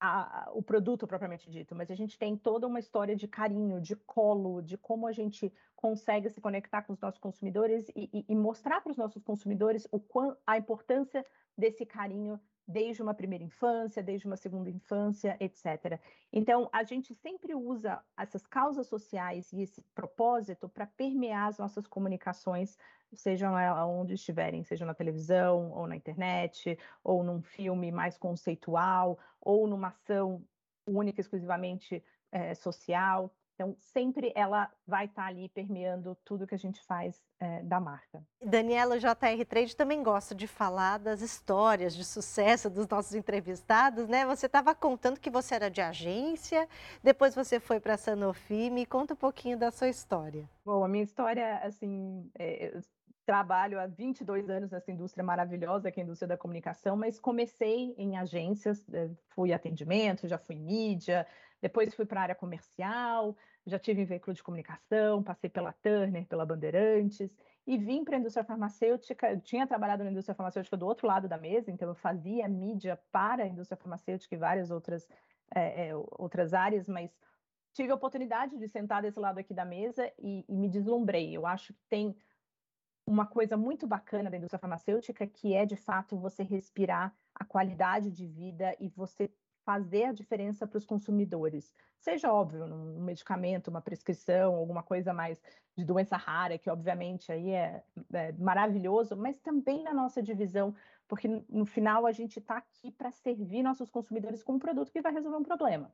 a, 0.00 0.50
o 0.54 0.62
produto 0.62 1.06
propriamente 1.06 1.50
dito, 1.50 1.74
mas 1.74 1.90
a 1.90 1.94
gente 1.94 2.18
tem 2.18 2.36
toda 2.36 2.66
uma 2.66 2.78
história 2.78 3.14
de 3.14 3.28
carinho, 3.28 3.80
de 3.80 3.94
colo, 3.94 4.62
de 4.62 4.78
como 4.78 5.06
a 5.06 5.12
gente 5.12 5.52
consegue 5.76 6.30
se 6.30 6.40
conectar 6.40 6.82
com 6.82 6.92
os 6.94 7.00
nossos 7.00 7.20
consumidores 7.20 7.88
e, 7.94 8.08
e, 8.12 8.24
e 8.28 8.34
mostrar 8.34 8.80
para 8.80 8.90
os 8.90 8.96
nossos 8.96 9.22
consumidores 9.22 9.86
o 9.92 10.00
quão, 10.00 10.36
a 10.46 10.56
importância 10.56 11.24
desse 11.56 11.84
carinho 11.84 12.40
desde 12.66 13.02
uma 13.02 13.14
primeira 13.14 13.44
infância, 13.44 14.02
desde 14.02 14.26
uma 14.26 14.36
segunda 14.36 14.70
infância, 14.70 15.36
etc. 15.40 16.00
Então, 16.32 16.68
a 16.72 16.82
gente 16.84 17.14
sempre 17.14 17.54
usa 17.54 18.02
essas 18.16 18.46
causas 18.46 18.86
sociais 18.86 19.52
e 19.52 19.62
esse 19.62 19.82
propósito 19.94 20.68
para 20.68 20.86
permear 20.86 21.48
as 21.48 21.58
nossas 21.58 21.86
comunicações, 21.86 22.78
sejam 23.12 23.54
onde 23.88 24.14
estiverem, 24.14 24.62
seja 24.62 24.84
na 24.84 24.94
televisão, 24.94 25.72
ou 25.72 25.86
na 25.86 25.96
internet, 25.96 26.78
ou 27.02 27.24
num 27.24 27.42
filme 27.42 27.90
mais 27.90 28.16
conceitual, 28.16 29.18
ou 29.40 29.66
numa 29.66 29.88
ação 29.88 30.44
única, 30.86 31.20
exclusivamente 31.20 32.02
é, 32.30 32.54
social. 32.54 33.34
Então, 33.60 33.76
sempre 33.78 34.32
ela 34.34 34.70
vai 34.86 35.04
estar 35.04 35.24
tá 35.24 35.28
ali 35.28 35.46
permeando 35.50 36.16
tudo 36.24 36.46
que 36.46 36.54
a 36.54 36.58
gente 36.58 36.82
faz 36.82 37.22
é, 37.38 37.62
da 37.62 37.78
marca. 37.78 38.24
Daniela, 38.42 38.96
o 38.96 38.98
JR 38.98 39.44
Trade 39.46 39.76
também 39.76 40.02
gosta 40.02 40.34
de 40.34 40.46
falar 40.46 40.98
das 40.98 41.20
histórias 41.20 41.94
de 41.94 42.02
sucesso 42.02 42.70
dos 42.70 42.88
nossos 42.88 43.14
entrevistados, 43.14 44.08
né? 44.08 44.24
Você 44.24 44.46
estava 44.46 44.74
contando 44.74 45.20
que 45.20 45.28
você 45.28 45.56
era 45.56 45.70
de 45.70 45.82
agência, 45.82 46.66
depois 47.02 47.34
você 47.34 47.60
foi 47.60 47.78
para 47.78 47.94
a 47.94 47.98
Sanofi. 47.98 48.70
Me 48.70 48.86
conta 48.86 49.12
um 49.12 49.16
pouquinho 49.18 49.58
da 49.58 49.70
sua 49.70 49.88
história. 49.88 50.48
Bom, 50.64 50.82
a 50.82 50.88
minha 50.88 51.04
história, 51.04 51.58
assim, 51.58 52.30
é, 52.38 52.80
trabalho 53.26 53.78
há 53.78 53.86
22 53.86 54.48
anos 54.48 54.70
nessa 54.70 54.90
indústria 54.90 55.22
maravilhosa 55.22 55.90
que 55.90 56.00
é 56.00 56.02
a 56.02 56.04
indústria 56.04 56.28
da 56.28 56.38
comunicação, 56.38 56.96
mas 56.96 57.20
comecei 57.20 57.94
em 57.98 58.16
agências, 58.16 58.88
é, 58.88 59.10
fui 59.28 59.52
atendimento, 59.52 60.26
já 60.26 60.38
fui 60.38 60.56
mídia, 60.56 61.26
depois 61.60 61.94
fui 61.94 62.06
para 62.06 62.20
a 62.20 62.22
área 62.24 62.34
comercial, 62.34 63.36
já 63.70 63.78
tive 63.78 64.02
em 64.02 64.04
veículo 64.04 64.34
de 64.34 64.42
comunicação, 64.42 65.22
passei 65.22 65.48
pela 65.48 65.72
Turner, 65.72 66.26
pela 66.26 66.44
Bandeirantes 66.44 67.30
e 67.66 67.78
vim 67.78 68.04
para 68.04 68.16
a 68.16 68.18
indústria 68.18 68.44
farmacêutica. 68.44 69.30
Eu 69.30 69.40
tinha 69.40 69.66
trabalhado 69.66 70.04
na 70.04 70.10
indústria 70.10 70.34
farmacêutica 70.34 70.76
do 70.76 70.86
outro 70.86 71.06
lado 71.06 71.28
da 71.28 71.38
mesa, 71.38 71.70
então 71.70 71.88
eu 71.88 71.94
fazia 71.94 72.48
mídia 72.48 73.00
para 73.12 73.44
a 73.44 73.46
indústria 73.46 73.76
farmacêutica 73.76 74.34
e 74.34 74.38
várias 74.38 74.70
outras, 74.70 75.08
é, 75.54 75.88
é, 75.88 75.96
outras 75.96 76.52
áreas, 76.52 76.88
mas 76.88 77.10
tive 77.72 77.92
a 77.92 77.94
oportunidade 77.94 78.58
de 78.58 78.68
sentar 78.68 79.02
desse 79.02 79.18
lado 79.18 79.38
aqui 79.38 79.54
da 79.54 79.64
mesa 79.64 80.10
e, 80.18 80.44
e 80.48 80.56
me 80.56 80.68
deslumbrei. 80.68 81.36
Eu 81.36 81.46
acho 81.46 81.72
que 81.72 81.80
tem 81.88 82.16
uma 83.06 83.26
coisa 83.26 83.56
muito 83.56 83.86
bacana 83.86 84.30
da 84.30 84.36
indústria 84.36 84.58
farmacêutica 84.58 85.26
que 85.26 85.54
é 85.54 85.64
de 85.64 85.76
fato 85.76 86.18
você 86.18 86.42
respirar 86.42 87.14
a 87.34 87.44
qualidade 87.44 88.10
de 88.10 88.26
vida 88.26 88.76
e 88.80 88.88
você 88.88 89.30
fazer 89.64 90.04
a 90.04 90.12
diferença 90.12 90.66
para 90.66 90.78
os 90.78 90.84
consumidores. 90.84 91.74
Seja 91.98 92.32
óbvio, 92.32 92.64
um 92.64 93.02
medicamento, 93.02 93.68
uma 93.68 93.80
prescrição, 93.80 94.54
alguma 94.54 94.82
coisa 94.82 95.12
mais 95.12 95.42
de 95.76 95.84
doença 95.84 96.16
rara, 96.16 96.58
que 96.58 96.70
obviamente 96.70 97.30
aí 97.30 97.50
é, 97.50 97.82
é 98.12 98.32
maravilhoso, 98.32 99.16
mas 99.16 99.38
também 99.38 99.82
na 99.82 99.94
nossa 99.94 100.22
divisão, 100.22 100.74
porque 101.06 101.28
no 101.48 101.66
final 101.66 102.06
a 102.06 102.12
gente 102.12 102.38
está 102.38 102.56
aqui 102.56 102.90
para 102.90 103.10
servir 103.10 103.62
nossos 103.62 103.90
consumidores 103.90 104.42
com 104.42 104.54
um 104.54 104.58
produto 104.58 104.92
que 104.92 105.02
vai 105.02 105.12
resolver 105.12 105.38
um 105.38 105.42
problema. 105.42 105.90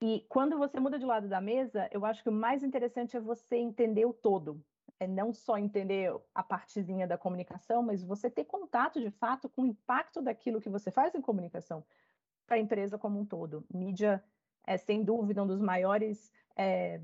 E 0.00 0.24
quando 0.28 0.58
você 0.58 0.78
muda 0.80 0.98
de 0.98 1.06
lado 1.06 1.28
da 1.28 1.40
mesa, 1.40 1.88
eu 1.90 2.04
acho 2.04 2.22
que 2.22 2.28
o 2.28 2.32
mais 2.32 2.62
interessante 2.62 3.16
é 3.16 3.20
você 3.20 3.56
entender 3.56 4.04
o 4.04 4.12
todo. 4.12 4.62
É 5.00 5.06
não 5.06 5.32
só 5.32 5.58
entender 5.58 6.14
a 6.34 6.42
partezinha 6.42 7.06
da 7.06 7.18
comunicação, 7.18 7.82
mas 7.82 8.04
você 8.04 8.30
ter 8.30 8.44
contato 8.44 9.00
de 9.00 9.10
fato 9.10 9.48
com 9.48 9.62
o 9.62 9.66
impacto 9.66 10.22
daquilo 10.22 10.60
que 10.60 10.68
você 10.68 10.90
faz 10.90 11.14
em 11.14 11.20
comunicação 11.20 11.84
para 12.46 12.56
a 12.56 12.60
empresa 12.60 12.98
como 12.98 13.18
um 13.18 13.24
todo. 13.24 13.64
Mídia 13.72 14.22
é, 14.66 14.76
sem 14.76 15.02
dúvida, 15.02 15.42
um 15.42 15.46
dos 15.46 15.60
maiores 15.60 16.32
é, 16.56 17.00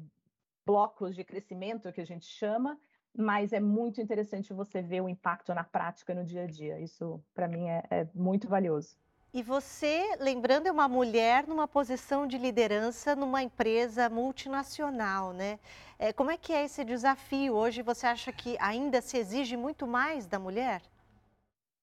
blocos 0.64 1.14
de 1.14 1.24
crescimento 1.24 1.92
que 1.92 2.00
a 2.00 2.06
gente 2.06 2.26
chama, 2.26 2.78
mas 3.16 3.52
é 3.52 3.60
muito 3.60 4.00
interessante 4.00 4.52
você 4.52 4.80
ver 4.80 5.00
o 5.00 5.08
impacto 5.08 5.52
na 5.54 5.64
prática, 5.64 6.14
no 6.14 6.24
dia 6.24 6.44
a 6.44 6.46
dia. 6.46 6.78
Isso, 6.80 7.22
para 7.34 7.48
mim, 7.48 7.68
é, 7.68 7.82
é, 7.90 8.08
muito 8.14 8.48
valioso. 8.48 8.96
E 9.32 9.42
você, 9.44 10.16
lembrando, 10.18 10.66
é 10.66 10.72
uma 10.72 10.88
mulher 10.88 11.46
numa 11.46 11.68
posição 11.68 12.26
de 12.26 12.36
liderança 12.36 13.14
numa 13.14 13.42
empresa 13.42 14.08
multinacional, 14.08 15.32
né? 15.32 15.60
É, 15.98 16.12
como 16.12 16.32
é 16.32 16.36
que 16.36 16.52
é 16.52 16.64
esse 16.64 16.84
desafio? 16.84 17.54
Hoje 17.54 17.80
você 17.80 18.06
acha 18.08 18.32
que 18.32 18.56
ainda 18.58 19.00
se 19.00 19.16
exige 19.16 19.56
muito 19.56 19.86
mais 19.86 20.26
da 20.26 20.38
mulher? 20.38 20.82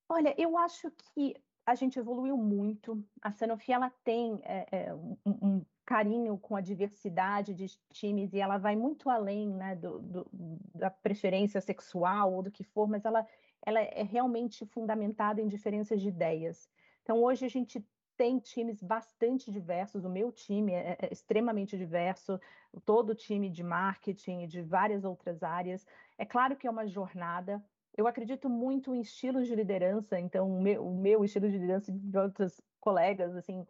Olha, 0.10 0.34
eu 0.38 0.58
acho 0.58 0.92
que 0.92 1.36
a 1.68 1.76
gente 1.76 2.00
evoluiu 2.00 2.38
muito. 2.38 3.04
A 3.22 3.30
Sanofi 3.30 3.74
ela 3.74 3.92
tem 4.02 4.40
é, 4.44 4.68
é, 4.72 4.94
um, 4.94 5.18
um, 5.26 5.66
carinho 5.86 6.38
com 6.38 6.56
a 6.56 6.62
diversidade 6.62 7.54
de 7.54 7.68
times 7.90 8.34
e 8.34 8.40
ela 8.40 8.58
vai 8.58 8.74
muito 8.76 9.10
além 9.10 9.50
né, 9.50 9.76
do, 9.76 10.00
do, 10.00 10.28
da 10.74 10.90
preferência 10.90 11.60
sexual 11.60 12.34
ou 12.34 12.42
do 12.42 12.52
que 12.52 12.64
for, 12.64 12.88
mas 12.88 13.04
ela, 13.04 13.28
ela 13.66 13.82
é 13.82 14.02
realmente 14.02 14.66
fundamentada 14.66 15.42
em 15.42 15.48
diferenças 15.48 16.02
de 16.02 16.08
ideias. 16.08 16.70
Então, 17.04 17.22
hoje 17.22 17.46
a 17.46 17.50
gente 17.50 17.86
tem 18.16 18.40
times 18.40 18.82
bastante 18.82 19.52
diversos, 19.52 20.06
o 20.06 20.10
meu 20.10 20.32
time 20.32 20.72
é, 20.72 20.98
é 21.02 21.12
extremamente 21.12 21.78
diverso, 21.78 22.40
todo 22.86 23.10
o 23.10 23.16
time 23.16 23.50
de 23.50 23.62
marketing 23.62 24.44
e 24.44 24.48
de 24.48 24.62
várias 24.62 25.04
outras 25.04 25.44
áreas. 25.44 25.86
É 26.18 26.26
claro 26.26 26.56
que 26.56 26.66
é 26.66 26.72
uma 26.72 26.88
jornada, 26.88 27.64
eu 27.98 28.08
acredito 28.08 28.48
muito 28.48 28.94
em 28.94 29.02
estilos 29.02 29.48
de 29.48 29.56
liderança, 29.56 30.20
então 30.20 30.48
o 30.48 30.62
meu, 30.62 30.86
o 30.88 30.96
meu 30.96 31.26
estilo 31.26 31.50
de 31.50 31.58
liderança 31.58 31.92
de 31.92 32.18
outros 32.18 32.62
colegas, 32.80 33.36
assim, 33.36 33.66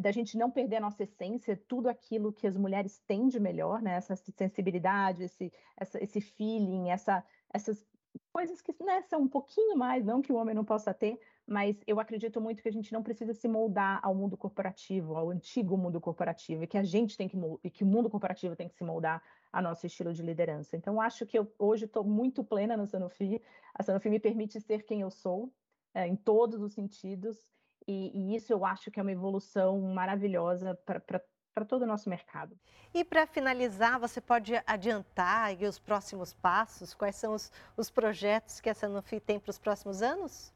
da 0.00 0.12
gente 0.12 0.38
não 0.38 0.50
perder 0.50 0.76
a 0.76 0.80
nossa 0.80 1.02
essência, 1.02 1.60
tudo 1.68 1.88
aquilo 1.88 2.32
que 2.32 2.46
as 2.46 2.56
mulheres 2.56 3.00
têm 3.00 3.28
de 3.28 3.40
melhor, 3.40 3.82
né? 3.82 3.94
Essa 3.94 4.14
sensibilidade, 4.16 5.24
esse, 5.24 5.52
essa, 5.76 6.02
esse 6.02 6.20
feeling, 6.20 6.90
essa, 6.90 7.24
essas 7.52 7.84
coisas 8.32 8.60
que 8.60 8.72
né, 8.80 9.02
são 9.02 9.22
um 9.22 9.28
pouquinho 9.28 9.76
mais, 9.76 10.04
não 10.04 10.22
que 10.22 10.32
o 10.32 10.36
homem 10.36 10.54
não 10.54 10.64
possa 10.64 10.94
ter, 10.94 11.18
mas 11.46 11.76
eu 11.86 11.98
acredito 11.98 12.40
muito 12.40 12.62
que 12.62 12.68
a 12.68 12.72
gente 12.72 12.92
não 12.92 13.02
precisa 13.02 13.34
se 13.34 13.48
moldar 13.48 14.00
ao 14.02 14.14
mundo 14.14 14.36
corporativo, 14.36 15.16
ao 15.16 15.30
antigo 15.30 15.76
mundo 15.76 16.00
corporativo, 16.00 16.62
e 16.62 16.66
que 16.66 16.78
a 16.78 16.84
gente 16.84 17.16
tem 17.16 17.28
que 17.28 17.36
que 17.70 17.82
o 17.84 17.86
mundo 17.86 18.08
corporativo 18.08 18.54
tem 18.54 18.68
que 18.68 18.74
se 18.76 18.84
moldar 18.84 19.22
a 19.54 19.62
nosso 19.62 19.86
estilo 19.86 20.12
de 20.12 20.20
liderança. 20.20 20.76
Então, 20.76 21.00
acho 21.00 21.24
que 21.24 21.38
eu 21.38 21.50
hoje 21.58 21.84
estou 21.84 22.02
muito 22.02 22.42
plena 22.42 22.76
na 22.76 22.86
Sanofi. 22.86 23.40
A 23.72 23.82
Sanofi 23.84 24.10
me 24.10 24.18
permite 24.18 24.60
ser 24.60 24.82
quem 24.82 25.02
eu 25.02 25.10
sou, 25.10 25.54
é, 25.94 26.08
em 26.08 26.16
todos 26.16 26.60
os 26.60 26.74
sentidos, 26.74 27.48
e, 27.86 28.10
e, 28.12 28.34
isso 28.34 28.52
eu 28.52 28.64
acho 28.64 28.90
que 28.90 28.98
é 28.98 29.02
uma 29.02 29.12
evolução 29.12 29.78
maravilhosa 29.80 30.74
para 30.74 31.64
todo 31.64 31.82
o 31.82 31.86
nosso 31.86 32.08
mercado. 32.08 32.58
E 32.94 33.04
para 33.04 33.26
finalizar, 33.26 34.00
você 34.00 34.20
pode 34.20 34.54
adiantar 34.66 35.54
os 35.62 35.78
próximos 35.78 36.32
passos? 36.32 36.94
Quais 36.94 37.14
são 37.14 37.34
os, 37.34 37.52
os 37.76 37.90
projetos 37.90 38.60
que 38.60 38.70
a 38.70 38.74
Sanofi 38.74 39.20
tem 39.20 39.38
para 39.38 39.50
os 39.50 39.58
próximos 39.58 40.00
anos? 40.00 40.53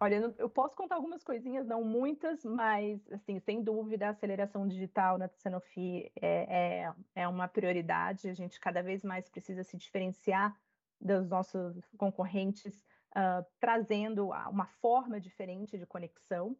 Olha, 0.00 0.32
eu 0.38 0.48
posso 0.48 0.76
contar 0.76 0.94
algumas 0.94 1.24
coisinhas, 1.24 1.66
não 1.66 1.82
muitas, 1.82 2.44
mas, 2.44 3.00
assim, 3.10 3.40
sem 3.40 3.60
dúvida, 3.62 4.06
a 4.06 4.10
aceleração 4.10 4.66
digital 4.68 5.18
na 5.18 5.28
Sanofi 5.28 6.12
é, 6.20 6.84
é, 6.84 6.92
é 7.16 7.28
uma 7.28 7.48
prioridade. 7.48 8.28
A 8.28 8.34
gente 8.34 8.60
cada 8.60 8.80
vez 8.80 9.02
mais 9.02 9.28
precisa 9.28 9.64
se 9.64 9.76
diferenciar 9.76 10.56
dos 11.00 11.28
nossos 11.28 11.92
concorrentes, 11.96 12.86
uh, 13.16 13.44
trazendo 13.58 14.28
uma 14.28 14.66
forma 14.66 15.20
diferente 15.20 15.76
de 15.76 15.84
conexão. 15.84 16.56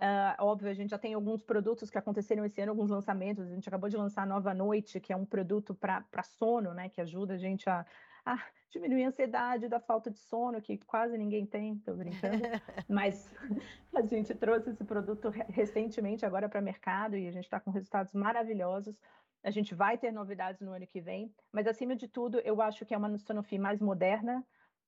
Uh, 0.00 0.36
óbvio, 0.38 0.70
a 0.70 0.74
gente 0.74 0.90
já 0.90 0.98
tem 0.98 1.14
alguns 1.14 1.42
produtos 1.42 1.90
que 1.90 1.98
aconteceram 1.98 2.44
esse 2.44 2.60
ano, 2.60 2.70
alguns 2.70 2.90
lançamentos. 2.90 3.48
A 3.48 3.54
gente 3.54 3.68
acabou 3.68 3.88
de 3.88 3.96
lançar 3.96 4.22
a 4.22 4.26
Nova 4.26 4.54
Noite, 4.54 5.00
que 5.00 5.12
é 5.12 5.16
um 5.16 5.24
produto 5.24 5.74
para 5.74 6.22
sono, 6.22 6.72
né, 6.72 6.88
que 6.88 7.00
ajuda 7.00 7.34
a 7.34 7.38
gente 7.38 7.68
a, 7.68 7.84
diminuir 8.70 9.04
a 9.04 9.08
ansiedade 9.08 9.68
da 9.68 9.80
falta 9.80 10.10
de 10.10 10.18
sono, 10.18 10.60
que 10.60 10.78
quase 10.78 11.16
ninguém 11.16 11.46
tem, 11.46 11.74
estou 11.74 11.96
brincando. 11.96 12.42
Mas 12.88 13.34
a 13.94 14.02
gente 14.02 14.34
trouxe 14.34 14.70
esse 14.70 14.84
produto 14.84 15.30
recentemente 15.48 16.26
agora 16.26 16.48
para 16.48 16.60
o 16.60 16.64
mercado 16.64 17.16
e 17.16 17.26
a 17.26 17.32
gente 17.32 17.44
está 17.44 17.60
com 17.60 17.70
resultados 17.70 18.12
maravilhosos. 18.12 19.00
A 19.42 19.50
gente 19.50 19.74
vai 19.74 19.96
ter 19.96 20.10
novidades 20.10 20.60
no 20.60 20.72
ano 20.72 20.86
que 20.86 21.00
vem, 21.00 21.32
mas 21.52 21.68
acima 21.68 21.94
de 21.94 22.08
tudo, 22.08 22.40
eu 22.40 22.60
acho 22.60 22.84
que 22.84 22.92
é 22.92 22.98
uma 22.98 23.16
Sanofi 23.18 23.58
mais 23.58 23.80
moderna, 23.80 24.44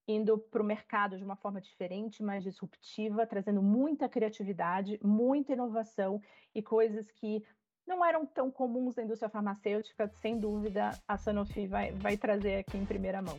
indo 0.06 0.38
para 0.38 0.62
o 0.62 0.64
mercado 0.64 1.16
de 1.16 1.22
uma 1.22 1.36
forma 1.36 1.60
diferente, 1.60 2.22
mais 2.22 2.42
disruptiva, 2.42 3.26
trazendo 3.26 3.62
muita 3.62 4.08
criatividade, 4.08 4.98
muita 5.02 5.52
inovação 5.52 6.20
e 6.54 6.62
coisas 6.62 7.10
que 7.10 7.44
não 7.88 8.04
eram 8.04 8.26
tão 8.26 8.50
comuns 8.50 8.94
na 8.94 9.02
indústria 9.02 9.30
farmacêutica, 9.30 10.08
sem 10.20 10.38
dúvida, 10.38 10.90
a 11.08 11.16
Sanofi 11.16 11.66
vai, 11.66 11.90
vai 11.92 12.16
trazer 12.16 12.58
aqui 12.58 12.76
em 12.76 12.84
primeira 12.84 13.22
mão. 13.22 13.38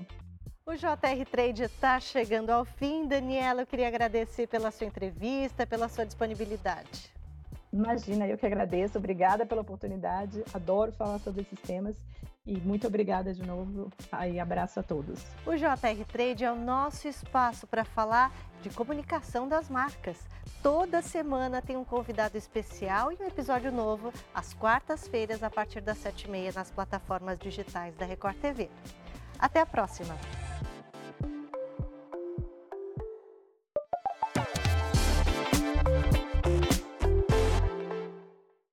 O 0.66 0.74
JR 0.76 1.26
Trade 1.32 1.64
está 1.64 2.00
chegando 2.00 2.50
ao 2.50 2.66
fim. 2.66 3.08
Daniela, 3.08 3.62
eu 3.62 3.68
queria 3.68 3.88
agradecer 3.88 4.48
pela 4.48 4.72
sua 4.72 4.88
entrevista, 4.88 5.66
pela 5.66 5.88
sua 5.88 6.06
disponibilidade. 6.06 7.12
Imagina, 7.72 8.28
eu 8.28 8.38
que 8.38 8.46
agradeço. 8.46 8.98
Obrigada 8.98 9.46
pela 9.46 9.62
oportunidade. 9.62 10.44
Adoro 10.54 10.92
falar 10.92 11.20
sobre 11.20 11.42
esses 11.42 11.60
temas. 11.62 11.96
E 12.50 12.60
muito 12.62 12.88
obrigada 12.88 13.32
de 13.32 13.46
novo. 13.46 13.92
Aí, 14.12 14.40
abraço 14.40 14.80
a 14.80 14.84
todos. 14.84 15.24
O 15.46 15.56
JR 15.56 16.04
Trade 16.12 16.44
é 16.44 16.52
o 16.52 16.56
nosso 16.56 17.08
espaço 17.08 17.68
para 17.68 17.86
falar 17.86 18.34
de 18.64 18.72
comunicação 18.72 19.48
das 19.48 19.70
marcas. 19.70 20.18
Toda 20.64 21.00
semana 21.04 21.62
tem 21.62 21.78
um 21.78 21.84
convidado 21.84 22.40
especial 22.40 23.12
e 23.12 23.18
um 23.22 23.28
episódio 23.28 23.72
novo 23.72 24.12
às 24.34 24.52
quartas-feiras, 24.52 25.44
a 25.44 25.50
partir 25.52 25.80
das 25.80 26.00
sete 26.00 26.24
e 26.24 26.32
meia, 26.32 26.52
nas 26.52 26.72
plataformas 26.72 27.38
digitais 27.38 27.96
da 27.96 28.06
Record 28.08 28.38
TV. 28.38 28.68
Até 29.38 29.62
a 29.62 29.66
próxima! 29.68 30.18